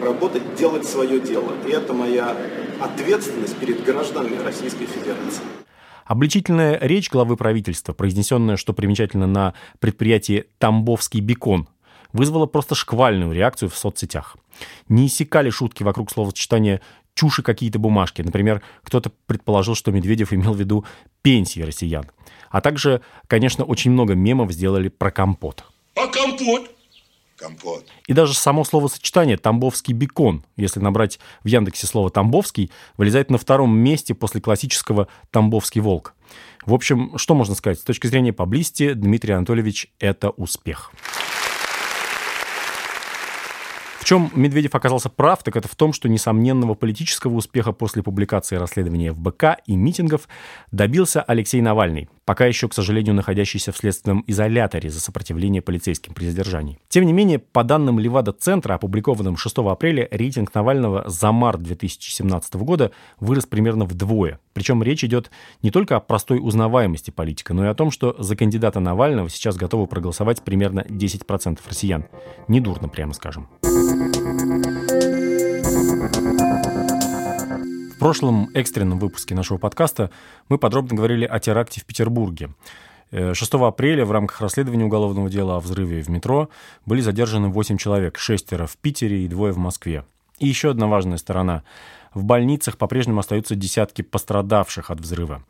работать, 0.00 0.54
делать 0.56 0.86
свое 0.86 1.20
дело. 1.20 1.52
И 1.66 1.70
это 1.70 1.92
моя 1.92 2.36
ответственность 2.80 3.56
перед 3.56 3.84
гражданами 3.84 4.42
Российской 4.42 4.86
Федерации. 4.86 5.42
Обличительная 6.06 6.78
речь 6.80 7.10
главы 7.10 7.36
правительства, 7.36 7.92
произнесенная, 7.92 8.56
что 8.56 8.72
примечательно, 8.72 9.26
на 9.26 9.54
предприятии 9.80 10.44
«Тамбовский 10.58 11.20
бекон», 11.20 11.68
вызвала 12.12 12.46
просто 12.46 12.74
шквальную 12.74 13.32
реакцию 13.32 13.68
в 13.68 13.76
соцсетях. 13.76 14.36
Не 14.88 15.06
иссякали 15.06 15.50
шутки 15.50 15.82
вокруг 15.82 16.10
словосочетания 16.10 16.80
чуши 17.14 17.42
какие-то 17.42 17.78
бумажки. 17.78 18.22
Например, 18.22 18.62
кто-то 18.82 19.10
предположил, 19.26 19.74
что 19.74 19.90
Медведев 19.90 20.32
имел 20.32 20.52
в 20.52 20.58
виду 20.60 20.84
пенсии 21.22 21.60
россиян. 21.60 22.06
А 22.50 22.60
также, 22.60 23.00
конечно, 23.26 23.64
очень 23.64 23.90
много 23.90 24.14
мемов 24.14 24.52
сделали 24.52 24.88
про 24.88 25.10
компот. 25.10 25.64
А 25.96 26.06
компот? 26.06 26.70
Компот. 27.36 27.84
И 28.06 28.14
даже 28.14 28.32
само 28.32 28.64
словосочетание 28.64 29.36
«тамбовский 29.36 29.92
бекон», 29.92 30.42
если 30.56 30.80
набрать 30.80 31.18
в 31.44 31.48
Яндексе 31.48 31.86
слово 31.86 32.10
«тамбовский», 32.10 32.70
вылезает 32.96 33.30
на 33.30 33.36
втором 33.36 33.76
месте 33.76 34.14
после 34.14 34.40
классического 34.40 35.08
«тамбовский 35.30 35.82
волк». 35.82 36.14
В 36.64 36.72
общем, 36.72 37.18
что 37.18 37.34
можно 37.34 37.54
сказать? 37.54 37.78
С 37.78 37.84
точки 37.84 38.06
зрения 38.06 38.32
поблизости, 38.32 38.94
Дмитрий 38.94 39.34
Анатольевич– 39.34 39.88
это 39.98 40.30
успех 40.30 40.92
чем 44.06 44.30
Медведев 44.36 44.72
оказался 44.76 45.08
прав, 45.08 45.42
так 45.42 45.56
это 45.56 45.66
в 45.66 45.74
том, 45.74 45.92
что 45.92 46.08
несомненного 46.08 46.74
политического 46.74 47.34
успеха 47.34 47.72
после 47.72 48.04
публикации 48.04 48.54
расследования 48.54 49.12
ФБК 49.12 49.58
и 49.66 49.74
митингов 49.74 50.28
добился 50.70 51.22
Алексей 51.22 51.60
Навальный, 51.60 52.08
пока 52.24 52.46
еще, 52.46 52.68
к 52.68 52.74
сожалению, 52.74 53.16
находящийся 53.16 53.72
в 53.72 53.76
следственном 53.76 54.22
изоляторе 54.28 54.90
за 54.90 55.00
сопротивление 55.00 55.60
полицейским 55.60 56.14
при 56.14 56.26
задержании. 56.26 56.78
Тем 56.88 57.04
не 57.04 57.12
менее, 57.12 57.40
по 57.40 57.64
данным 57.64 57.98
Левада-центра, 57.98 58.74
опубликованным 58.74 59.36
6 59.36 59.58
апреля, 59.58 60.06
рейтинг 60.12 60.54
Навального 60.54 61.02
за 61.08 61.32
март 61.32 61.60
2017 61.64 62.54
года 62.54 62.92
вырос 63.18 63.46
примерно 63.46 63.86
вдвое. 63.86 64.38
Причем 64.52 64.84
речь 64.84 65.02
идет 65.02 65.32
не 65.62 65.72
только 65.72 65.96
о 65.96 66.00
простой 66.00 66.38
узнаваемости 66.40 67.10
политика, 67.10 67.54
но 67.54 67.64
и 67.64 67.68
о 67.68 67.74
том, 67.74 67.90
что 67.90 68.14
за 68.20 68.36
кандидата 68.36 68.78
Навального 68.78 69.28
сейчас 69.28 69.56
готовы 69.56 69.88
проголосовать 69.88 70.42
примерно 70.42 70.82
10% 70.88 71.58
россиян. 71.68 72.04
Недурно, 72.46 72.88
прямо 72.88 73.12
скажем. 73.12 73.48
В 77.92 77.98
прошлом 77.98 78.48
экстренном 78.54 78.98
выпуске 78.98 79.34
нашего 79.34 79.58
подкаста 79.58 80.10
мы 80.48 80.56
подробно 80.56 80.96
говорили 80.96 81.26
о 81.26 81.38
теракте 81.40 81.82
в 81.82 81.84
Петербурге. 81.84 82.54
6 83.10 83.54
э, 83.54 83.58
апреля 83.58 84.06
в 84.06 84.12
рамках 84.12 84.40
расследования 84.40 84.86
уголовного 84.86 85.28
дела 85.28 85.56
о 85.56 85.60
взрыве 85.60 86.00
в 86.00 86.08
метро 86.08 86.48
были 86.86 87.02
задержаны 87.02 87.48
8 87.48 87.76
человек, 87.76 88.16
шестеро 88.16 88.66
в 88.66 88.78
Питере 88.78 89.26
и 89.26 89.28
двое 89.28 89.52
в 89.52 89.58
Москве. 89.58 90.04
И 90.38 90.48
еще 90.48 90.70
одна 90.70 90.86
важная 90.86 91.18
сторона. 91.18 91.62
В 92.14 92.24
больницах 92.24 92.78
по-прежнему 92.78 93.20
остаются 93.20 93.56
десятки 93.56 94.00
пострадавших 94.00 94.90
от 94.90 95.00
взрыва. 95.00 95.42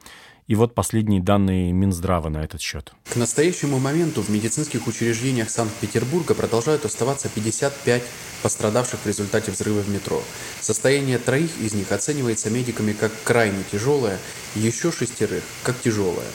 И 0.46 0.54
вот 0.54 0.76
последние 0.76 1.20
данные 1.20 1.72
Минздрава 1.72 2.28
на 2.28 2.44
этот 2.44 2.60
счет. 2.60 2.92
К 3.12 3.16
настоящему 3.16 3.80
моменту 3.80 4.22
в 4.22 4.28
медицинских 4.28 4.86
учреждениях 4.86 5.50
Санкт-Петербурга 5.50 6.34
продолжают 6.34 6.84
оставаться 6.84 7.28
55 7.28 8.02
пострадавших 8.42 9.00
в 9.00 9.06
результате 9.06 9.50
взрыва 9.50 9.80
в 9.80 9.88
метро. 9.88 10.22
Состояние 10.60 11.18
троих 11.18 11.50
из 11.60 11.74
них 11.74 11.90
оценивается 11.90 12.48
медиками 12.48 12.92
как 12.92 13.10
крайне 13.24 13.64
тяжелое, 13.72 14.18
еще 14.54 14.92
шестерых 14.92 15.42
как 15.64 15.80
тяжелое. 15.80 16.28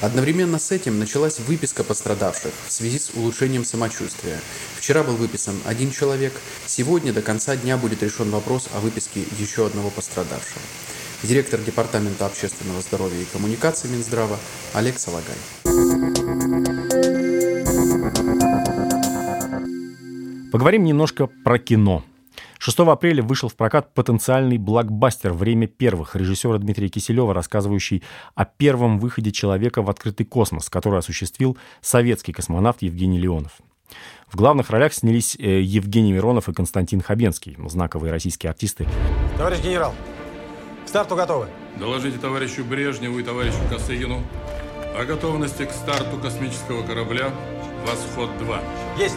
Одновременно 0.00 0.58
с 0.58 0.70
этим 0.70 0.98
началась 0.98 1.38
выписка 1.40 1.84
пострадавших 1.84 2.52
в 2.66 2.72
связи 2.72 2.98
с 2.98 3.10
улучшением 3.14 3.66
самочувствия. 3.66 4.40
Вчера 4.78 5.02
был 5.02 5.16
выписан 5.16 5.56
один 5.66 5.90
человек, 5.90 6.32
сегодня 6.64 7.12
до 7.12 7.20
конца 7.20 7.56
дня 7.56 7.76
будет 7.76 8.02
решен 8.02 8.30
вопрос 8.30 8.70
о 8.72 8.80
выписке 8.80 9.22
еще 9.38 9.66
одного 9.66 9.90
пострадавшего 9.90 10.62
директор 11.22 11.60
Департамента 11.60 12.26
общественного 12.26 12.80
здоровья 12.80 13.20
и 13.20 13.24
коммуникации 13.24 13.88
Минздрава 13.88 14.38
Олег 14.74 14.98
Салагай. 14.98 15.36
Поговорим 20.52 20.84
немножко 20.84 21.28
про 21.44 21.58
кино. 21.58 22.04
6 22.58 22.80
апреля 22.80 23.22
вышел 23.22 23.48
в 23.48 23.54
прокат 23.54 23.94
потенциальный 23.94 24.58
блокбастер 24.58 25.32
«Время 25.32 25.66
первых» 25.66 26.14
режиссера 26.14 26.58
Дмитрия 26.58 26.88
Киселева, 26.88 27.32
рассказывающий 27.32 28.02
о 28.34 28.44
первом 28.44 28.98
выходе 28.98 29.32
человека 29.32 29.80
в 29.80 29.88
открытый 29.88 30.26
космос, 30.26 30.68
который 30.68 30.98
осуществил 30.98 31.56
советский 31.80 32.32
космонавт 32.32 32.82
Евгений 32.82 33.18
Леонов. 33.18 33.52
В 34.28 34.36
главных 34.36 34.70
ролях 34.70 34.92
снялись 34.92 35.36
э, 35.38 35.60
Евгений 35.62 36.12
Миронов 36.12 36.48
и 36.48 36.52
Константин 36.52 37.00
Хабенский, 37.00 37.56
знаковые 37.66 38.12
российские 38.12 38.50
артисты. 38.50 38.86
Товарищ 39.38 39.60
генерал, 39.60 39.94
старту 40.90 41.14
готовы. 41.14 41.46
Доложите 41.78 42.18
товарищу 42.18 42.64
Брежневу 42.64 43.20
и 43.20 43.22
товарищу 43.22 43.58
Косыгину 43.70 44.24
о 44.98 45.04
готовности 45.04 45.64
к 45.64 45.70
старту 45.70 46.18
космического 46.20 46.84
корабля 46.84 47.30
«Восход-2». 47.86 48.58
Есть! 48.98 49.16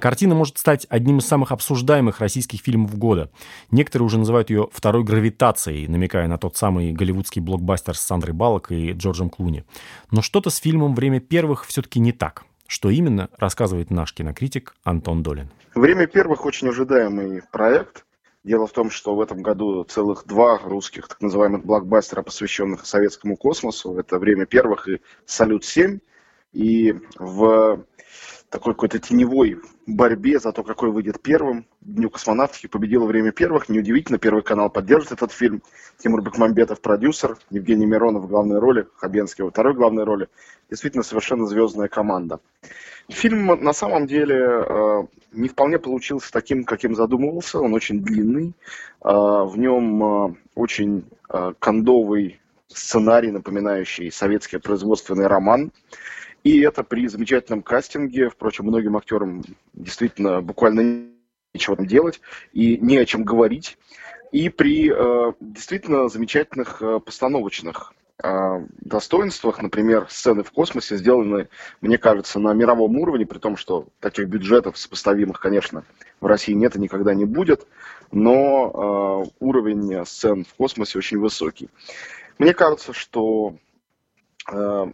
Картина 0.00 0.34
может 0.34 0.58
стать 0.58 0.84
одним 0.90 1.18
из 1.18 1.26
самых 1.26 1.52
обсуждаемых 1.52 2.18
российских 2.18 2.60
фильмов 2.60 2.98
года. 2.98 3.30
Некоторые 3.70 4.06
уже 4.06 4.18
называют 4.18 4.50
ее 4.50 4.66
второй 4.72 5.04
гравитацией, 5.04 5.86
намекая 5.86 6.26
на 6.26 6.38
тот 6.38 6.56
самый 6.56 6.90
голливудский 6.90 7.40
блокбастер 7.40 7.96
с 7.96 8.00
Сандрой 8.00 8.34
Баллок 8.34 8.72
и 8.72 8.90
Джорджем 8.90 9.30
Клуни. 9.30 9.64
Но 10.10 10.22
что-то 10.22 10.50
с 10.50 10.56
фильмом 10.56 10.96
«Время 10.96 11.20
первых» 11.20 11.66
все-таки 11.66 12.00
не 12.00 12.10
так. 12.10 12.42
Что 12.66 12.90
именно, 12.90 13.28
рассказывает 13.38 13.92
наш 13.92 14.12
кинокритик 14.12 14.74
Антон 14.82 15.22
Долин. 15.22 15.50
«Время 15.76 16.08
первых» 16.08 16.44
очень 16.46 16.68
ожидаемый 16.68 17.42
проект. 17.52 18.04
Дело 18.44 18.66
в 18.66 18.72
том, 18.72 18.90
что 18.90 19.14
в 19.14 19.20
этом 19.20 19.42
году 19.42 19.84
целых 19.84 20.24
два 20.26 20.58
русских 20.58 21.06
так 21.06 21.20
называемых 21.20 21.64
блокбастера, 21.64 22.22
посвященных 22.22 22.86
советскому 22.86 23.36
космосу. 23.36 23.96
Это 23.96 24.18
«Время 24.18 24.46
первых» 24.46 24.88
и 24.88 25.00
«Салют-7». 25.26 26.00
И 26.52 26.94
в 27.18 27.84
такой 28.52 28.74
какой-то 28.74 28.98
теневой 28.98 29.58
борьбе 29.86 30.38
за 30.38 30.52
то, 30.52 30.62
какой 30.62 30.90
выйдет 30.90 31.20
первым. 31.22 31.64
Дню 31.80 32.10
космонавтики 32.10 32.66
победило 32.66 33.06
время 33.06 33.32
первых. 33.32 33.70
Неудивительно, 33.70 34.18
Первый 34.18 34.42
канал 34.42 34.68
поддержит 34.68 35.10
этот 35.10 35.32
фильм. 35.32 35.62
Тимур 35.98 36.22
Бекмамбетов 36.22 36.82
продюсер, 36.82 37.38
Евгений 37.48 37.86
Миронов 37.86 38.24
в 38.24 38.28
главной 38.28 38.58
роли, 38.58 38.86
Хабенский 38.96 39.42
во 39.42 39.50
второй 39.50 39.72
главной 39.72 40.04
роли. 40.04 40.28
Действительно, 40.68 41.02
совершенно 41.02 41.46
звездная 41.46 41.88
команда. 41.88 42.40
Фильм 43.08 43.46
на 43.46 43.72
самом 43.72 44.06
деле 44.06 44.36
э, 44.36 45.02
не 45.32 45.48
вполне 45.48 45.78
получился 45.78 46.30
таким, 46.30 46.64
каким 46.64 46.94
задумывался. 46.94 47.58
Он 47.58 47.72
очень 47.72 48.02
длинный. 48.02 48.52
Э, 49.02 49.08
в 49.08 49.54
нем 49.56 50.04
э, 50.04 50.34
очень 50.54 51.06
кондовый 51.58 52.38
сценарий, 52.68 53.30
напоминающий 53.30 54.12
советский 54.12 54.58
производственный 54.58 55.26
роман. 55.26 55.72
И 56.44 56.60
это 56.60 56.82
при 56.82 57.06
замечательном 57.06 57.62
кастинге. 57.62 58.28
Впрочем, 58.28 58.66
многим 58.66 58.96
актерам 58.96 59.42
действительно 59.72 60.42
буквально 60.42 61.08
нечего 61.54 61.76
там 61.76 61.86
делать 61.86 62.20
и 62.52 62.78
не 62.78 62.98
о 62.98 63.04
чем 63.04 63.24
говорить. 63.24 63.78
И 64.32 64.48
при 64.48 64.90
э, 64.90 65.32
действительно 65.40 66.08
замечательных 66.08 66.82
э, 66.82 67.00
постановочных 67.00 67.92
достоинствах, 68.22 69.60
например, 69.60 70.06
сцены 70.08 70.44
в 70.44 70.52
космосе 70.52 70.96
сделаны, 70.96 71.48
мне 71.80 71.98
кажется, 71.98 72.38
на 72.38 72.52
мировом 72.52 72.96
уровне, 72.98 73.26
при 73.26 73.38
том, 73.38 73.56
что 73.56 73.88
таких 73.98 74.28
бюджетов 74.28 74.78
сопоставимых, 74.78 75.40
конечно, 75.40 75.84
в 76.20 76.26
России 76.26 76.52
нет 76.52 76.76
и 76.76 76.78
никогда 76.78 77.14
не 77.14 77.24
будет, 77.24 77.66
но 78.12 79.26
э, 79.26 79.30
уровень 79.40 80.06
сцен 80.06 80.44
в 80.44 80.54
космосе 80.54 80.98
очень 80.98 81.18
высокий. 81.18 81.68
Мне 82.38 82.54
кажется, 82.54 82.92
что 82.92 83.56
э, 84.52 84.86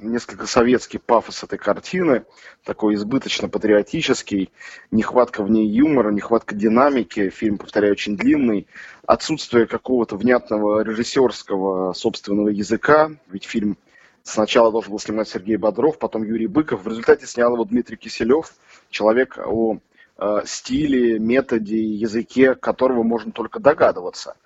несколько 0.00 0.46
советский 0.46 0.98
пафос 0.98 1.42
этой 1.42 1.58
картины, 1.58 2.24
такой 2.64 2.94
избыточно 2.94 3.48
патриотический, 3.48 4.50
нехватка 4.90 5.42
в 5.42 5.50
ней 5.50 5.66
юмора, 5.66 6.10
нехватка 6.10 6.54
динамики, 6.54 7.30
фильм, 7.30 7.58
повторяю, 7.58 7.92
очень 7.92 8.16
длинный, 8.16 8.66
отсутствие 9.06 9.66
какого-то 9.66 10.16
внятного 10.16 10.82
режиссерского 10.82 11.92
собственного 11.92 12.48
языка, 12.48 13.10
ведь 13.28 13.44
фильм 13.44 13.76
сначала 14.22 14.72
должен 14.72 14.90
был 14.90 14.98
снимать 14.98 15.28
Сергей 15.28 15.56
Бодров, 15.56 15.98
потом 15.98 16.24
Юрий 16.24 16.46
Быков, 16.46 16.82
в 16.82 16.88
результате 16.88 17.26
снял 17.26 17.54
его 17.54 17.64
Дмитрий 17.64 17.96
Киселев, 17.96 18.52
человек 18.90 19.38
о 19.38 19.78
э, 20.18 20.42
стиле, 20.46 21.18
методе, 21.18 21.82
языке 21.82 22.54
которого 22.54 23.02
можно 23.02 23.32
только 23.32 23.60
догадываться. 23.60 24.36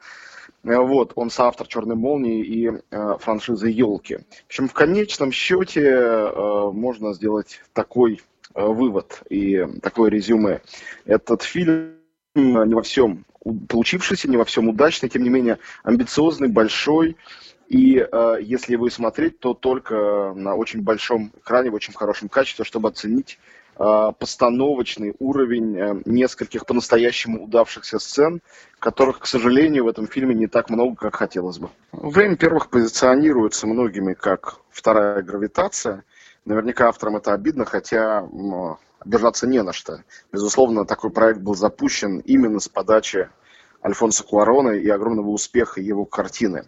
Э, 0.64 0.78
вот, 0.78 1.12
он 1.14 1.30
соавтор 1.30 1.66
«Черной 1.66 1.96
молнии» 1.96 2.44
и 2.44 2.70
э, 2.70 3.16
франшизы 3.20 3.68
«Елки». 3.68 4.18
Общем, 4.46 4.68
в 4.68 4.72
конечном 4.72 5.32
счете 5.32 5.82
э, 5.82 6.70
можно 6.72 7.14
сделать 7.14 7.60
такой 7.72 8.20
э, 8.54 8.64
вывод 8.64 9.22
и 9.30 9.66
такое 9.82 10.10
резюме. 10.10 10.60
Этот 11.04 11.42
фильм 11.42 11.94
не 12.34 12.74
во 12.74 12.82
всем 12.82 13.24
получившийся, 13.68 14.28
не 14.28 14.36
во 14.36 14.44
всем 14.44 14.68
удачный, 14.68 15.08
тем 15.08 15.22
не 15.22 15.30
менее 15.30 15.58
амбициозный, 15.82 16.48
большой. 16.48 17.16
И 17.68 17.98
э, 17.98 18.36
если 18.40 18.72
его 18.72 18.88
смотреть, 18.88 19.40
то 19.40 19.54
только 19.54 20.32
на 20.34 20.54
очень 20.54 20.82
большом 20.82 21.32
экране, 21.36 21.70
в 21.70 21.74
очень 21.74 21.92
хорошем 21.92 22.28
качестве, 22.28 22.64
чтобы 22.64 22.88
оценить 22.88 23.38
постановочный 23.78 25.14
уровень 25.20 25.78
э, 25.78 26.02
нескольких 26.04 26.66
по-настоящему 26.66 27.44
удавшихся 27.44 27.98
сцен, 27.98 28.40
которых, 28.80 29.20
к 29.20 29.26
сожалению, 29.26 29.84
в 29.84 29.88
этом 29.88 30.08
фильме 30.08 30.34
не 30.34 30.48
так 30.48 30.68
много, 30.68 30.96
как 30.96 31.16
хотелось 31.16 31.58
бы. 31.58 31.68
Время 31.92 32.36
первых 32.36 32.70
позиционируется 32.70 33.66
многими 33.66 34.14
как 34.14 34.56
вторая 34.70 35.22
гравитация. 35.22 36.04
Наверняка 36.44 36.88
авторам 36.88 37.16
это 37.16 37.32
обидно, 37.32 37.64
хотя 37.64 38.28
обижаться 39.00 39.46
не 39.46 39.62
на 39.62 39.72
что. 39.72 40.02
Безусловно, 40.32 40.84
такой 40.84 41.10
проект 41.10 41.40
был 41.40 41.54
запущен 41.54 42.18
именно 42.18 42.58
с 42.58 42.68
подачи 42.68 43.28
Альфонса 43.84 44.24
Куарона 44.24 44.70
и 44.70 44.88
огромного 44.88 45.28
успеха 45.28 45.80
его 45.80 46.04
картины. 46.04 46.64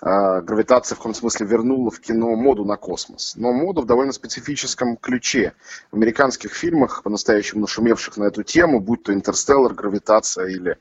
А, 0.00 0.40
гравитация 0.40 0.94
в 0.94 0.98
каком 0.98 1.14
смысле 1.14 1.46
вернула 1.46 1.90
в 1.90 2.00
кино 2.00 2.34
моду 2.36 2.64
на 2.64 2.76
космос. 2.76 3.34
Но 3.36 3.52
моду 3.52 3.82
в 3.82 3.86
довольно 3.86 4.12
специфическом 4.12 4.96
ключе. 4.96 5.54
В 5.90 5.96
американских 5.96 6.52
фильмах, 6.52 7.02
по-настоящему 7.02 7.62
нашумевших 7.62 8.16
на 8.16 8.24
эту 8.24 8.44
тему, 8.44 8.80
будь 8.80 9.02
то 9.02 9.12
«Интерстеллар», 9.12 9.74
«Гравитация» 9.74 10.46
или 10.46 10.78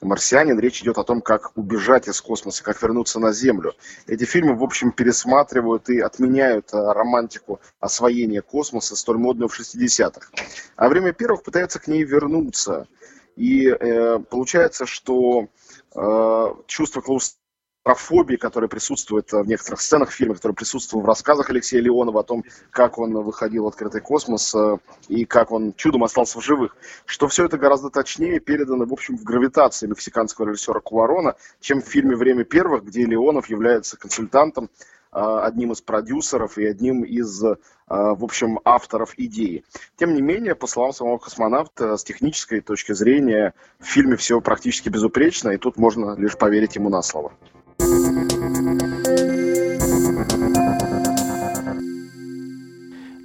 «Марсианин», 0.00 0.58
речь 0.58 0.82
идет 0.82 0.98
о 0.98 1.04
том, 1.04 1.22
как 1.22 1.56
убежать 1.56 2.08
из 2.08 2.20
космоса, 2.20 2.64
как 2.64 2.82
вернуться 2.82 3.20
на 3.20 3.32
Землю. 3.32 3.72
Эти 4.08 4.24
фильмы, 4.24 4.56
в 4.56 4.64
общем, 4.64 4.90
пересматривают 4.90 5.88
и 5.88 6.00
отменяют 6.00 6.74
а, 6.74 6.92
романтику 6.92 7.60
освоения 7.78 8.42
космоса, 8.42 8.96
столь 8.96 9.18
модную 9.18 9.48
в 9.48 9.58
60-х. 9.58 10.28
А 10.74 10.88
время 10.88 11.12
первых 11.12 11.44
пытается 11.44 11.78
к 11.78 11.86
ней 11.86 12.02
вернуться. 12.02 12.88
И 13.36 13.68
э, 13.68 14.18
получается, 14.18 14.86
что 14.86 15.48
э, 15.94 16.54
чувство 16.66 17.00
клаустрофобии 17.00 17.46
фобии, 17.94 18.36
которая 18.36 18.68
присутствует 18.68 19.30
в 19.30 19.44
некоторых 19.44 19.80
сценах 19.80 20.10
фильма, 20.10 20.34
которая 20.34 20.56
присутствовала 20.56 21.04
в 21.04 21.06
рассказах 21.06 21.50
Алексея 21.50 21.80
Леонова 21.80 22.20
о 22.20 22.24
том, 22.24 22.44
как 22.70 22.98
он 22.98 23.12
выходил 23.12 23.64
в 23.64 23.68
открытый 23.68 24.00
космос 24.00 24.54
э, 24.54 24.78
и 25.08 25.24
как 25.24 25.52
он 25.52 25.72
чудом 25.74 26.02
остался 26.02 26.40
в 26.40 26.44
живых, 26.44 26.76
что 27.04 27.28
все 27.28 27.44
это 27.44 27.58
гораздо 27.58 27.90
точнее 27.90 28.40
передано, 28.40 28.86
в 28.86 28.92
общем, 28.92 29.16
в 29.16 29.22
гравитации 29.22 29.86
мексиканского 29.86 30.48
режиссера 30.48 30.80
Куарона, 30.80 31.36
чем 31.60 31.80
в 31.80 31.86
фильме 31.86 32.16
«Время 32.16 32.44
первых», 32.44 32.84
где 32.84 33.04
Леонов 33.04 33.48
является 33.48 33.96
консультантом 33.96 34.68
одним 35.10 35.72
из 35.72 35.80
продюсеров 35.80 36.58
и 36.58 36.66
одним 36.66 37.02
из, 37.02 37.42
э, 37.42 37.56
в 37.86 38.24
общем, 38.24 38.60
авторов 38.64 39.14
идеи. 39.16 39.64
Тем 39.96 40.14
не 40.14 40.22
менее, 40.22 40.54
по 40.54 40.66
словам 40.66 40.92
самого 40.92 41.18
космонавта, 41.18 41.96
с 41.96 42.04
технической 42.04 42.60
точки 42.60 42.92
зрения 42.92 43.54
в 43.78 43.86
фильме 43.86 44.16
все 44.16 44.40
практически 44.40 44.88
безупречно, 44.88 45.50
и 45.50 45.56
тут 45.56 45.76
можно 45.76 46.16
лишь 46.16 46.36
поверить 46.36 46.76
ему 46.76 46.88
на 46.88 47.02
слово. 47.02 47.32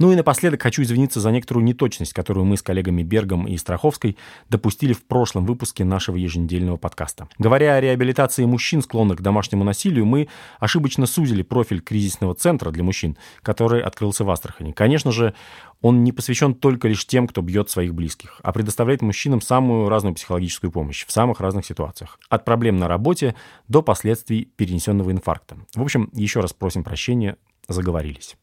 Ну 0.02 0.12
и 0.12 0.16
напоследок 0.16 0.64
хочу 0.64 0.82
извиниться 0.82 1.20
за 1.20 1.30
некоторую 1.30 1.64
неточность, 1.64 2.12
которую 2.14 2.44
мы 2.44 2.58
с 2.58 2.64
коллегами 2.64 3.04
Бергом 3.04 3.48
и 3.48 3.56
Страховской 3.56 4.18
допустили 4.50 4.94
в 4.94 5.06
прошлом 5.06 5.46
выпуске 5.46 5.84
нашего 5.84 6.16
еженедельного 6.16 6.78
подкаста. 6.78 7.30
Говоря 7.38 7.76
о 7.76 7.82
реабилитации 7.82 8.46
мужчин, 8.46 8.82
склонных 8.82 9.20
к 9.20 9.22
домашнему 9.22 9.64
насилию, 9.64 10.08
мы 10.08 10.28
ошибочно 10.60 11.06
сузили 11.06 11.44
профиль 11.44 11.82
кризисного 11.82 12.34
центра 12.34 12.72
для 12.72 12.84
мужчин, 12.84 13.16
который 13.44 13.84
открылся 13.84 14.24
в 14.24 14.32
Астрахани. 14.32 14.72
Конечно 14.72 15.12
же, 15.12 15.36
он 15.82 16.04
не 16.04 16.12
посвящен 16.12 16.56
только 16.56 16.88
лишь 16.88 17.06
тем, 17.06 17.28
кто 17.28 17.44
бьет 17.44 17.70
своих 17.70 17.94
близких, 17.94 18.42
а 18.42 18.54
предоставляет 18.54 19.04
мужчинам 19.04 19.40
самую 19.40 19.88
разную 19.88 20.16
психологическую 20.16 20.72
помощь 20.72 21.06
в 21.06 21.12
самых 21.12 21.40
разных 21.42 21.64
ситуациях. 21.64 22.18
От 22.28 22.44
проблем 22.44 22.78
на 22.78 22.88
работе 22.88 23.36
до 23.68 23.84
последствий 23.84 24.46
перенесенного 24.46 25.12
инфаркта. 25.12 25.58
В 25.76 25.82
общем, 25.84 26.10
еще 26.14 26.40
раз 26.40 26.54
просим 26.54 26.84
прощения, 26.84 27.38
заговорились. 27.68 28.36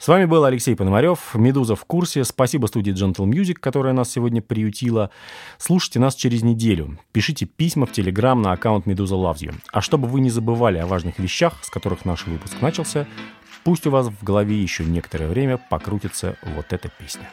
С 0.00 0.08
вами 0.08 0.24
был 0.24 0.46
Алексей 0.46 0.74
Пономарев, 0.74 1.34
«Медуза 1.34 1.76
в 1.76 1.84
курсе». 1.84 2.24
Спасибо 2.24 2.64
студии 2.68 2.90
Gentle 2.90 3.26
Music, 3.26 3.56
которая 3.60 3.92
нас 3.92 4.10
сегодня 4.10 4.40
приютила. 4.40 5.10
Слушайте 5.58 5.98
нас 5.98 6.14
через 6.14 6.42
неделю. 6.42 6.98
Пишите 7.12 7.44
письма 7.44 7.84
в 7.84 7.92
Телеграм 7.92 8.40
на 8.40 8.52
аккаунт 8.52 8.86
«Медуза 8.86 9.16
Loves 9.16 9.40
You». 9.40 9.54
А 9.70 9.82
чтобы 9.82 10.08
вы 10.08 10.20
не 10.20 10.30
забывали 10.30 10.78
о 10.78 10.86
важных 10.86 11.18
вещах, 11.18 11.62
с 11.62 11.68
которых 11.68 12.06
наш 12.06 12.26
выпуск 12.26 12.62
начался, 12.62 13.06
пусть 13.62 13.86
у 13.86 13.90
вас 13.90 14.06
в 14.06 14.24
голове 14.24 14.58
еще 14.58 14.86
некоторое 14.86 15.28
время 15.28 15.58
покрутится 15.58 16.34
вот 16.56 16.72
эта 16.72 16.88
песня. 16.88 17.28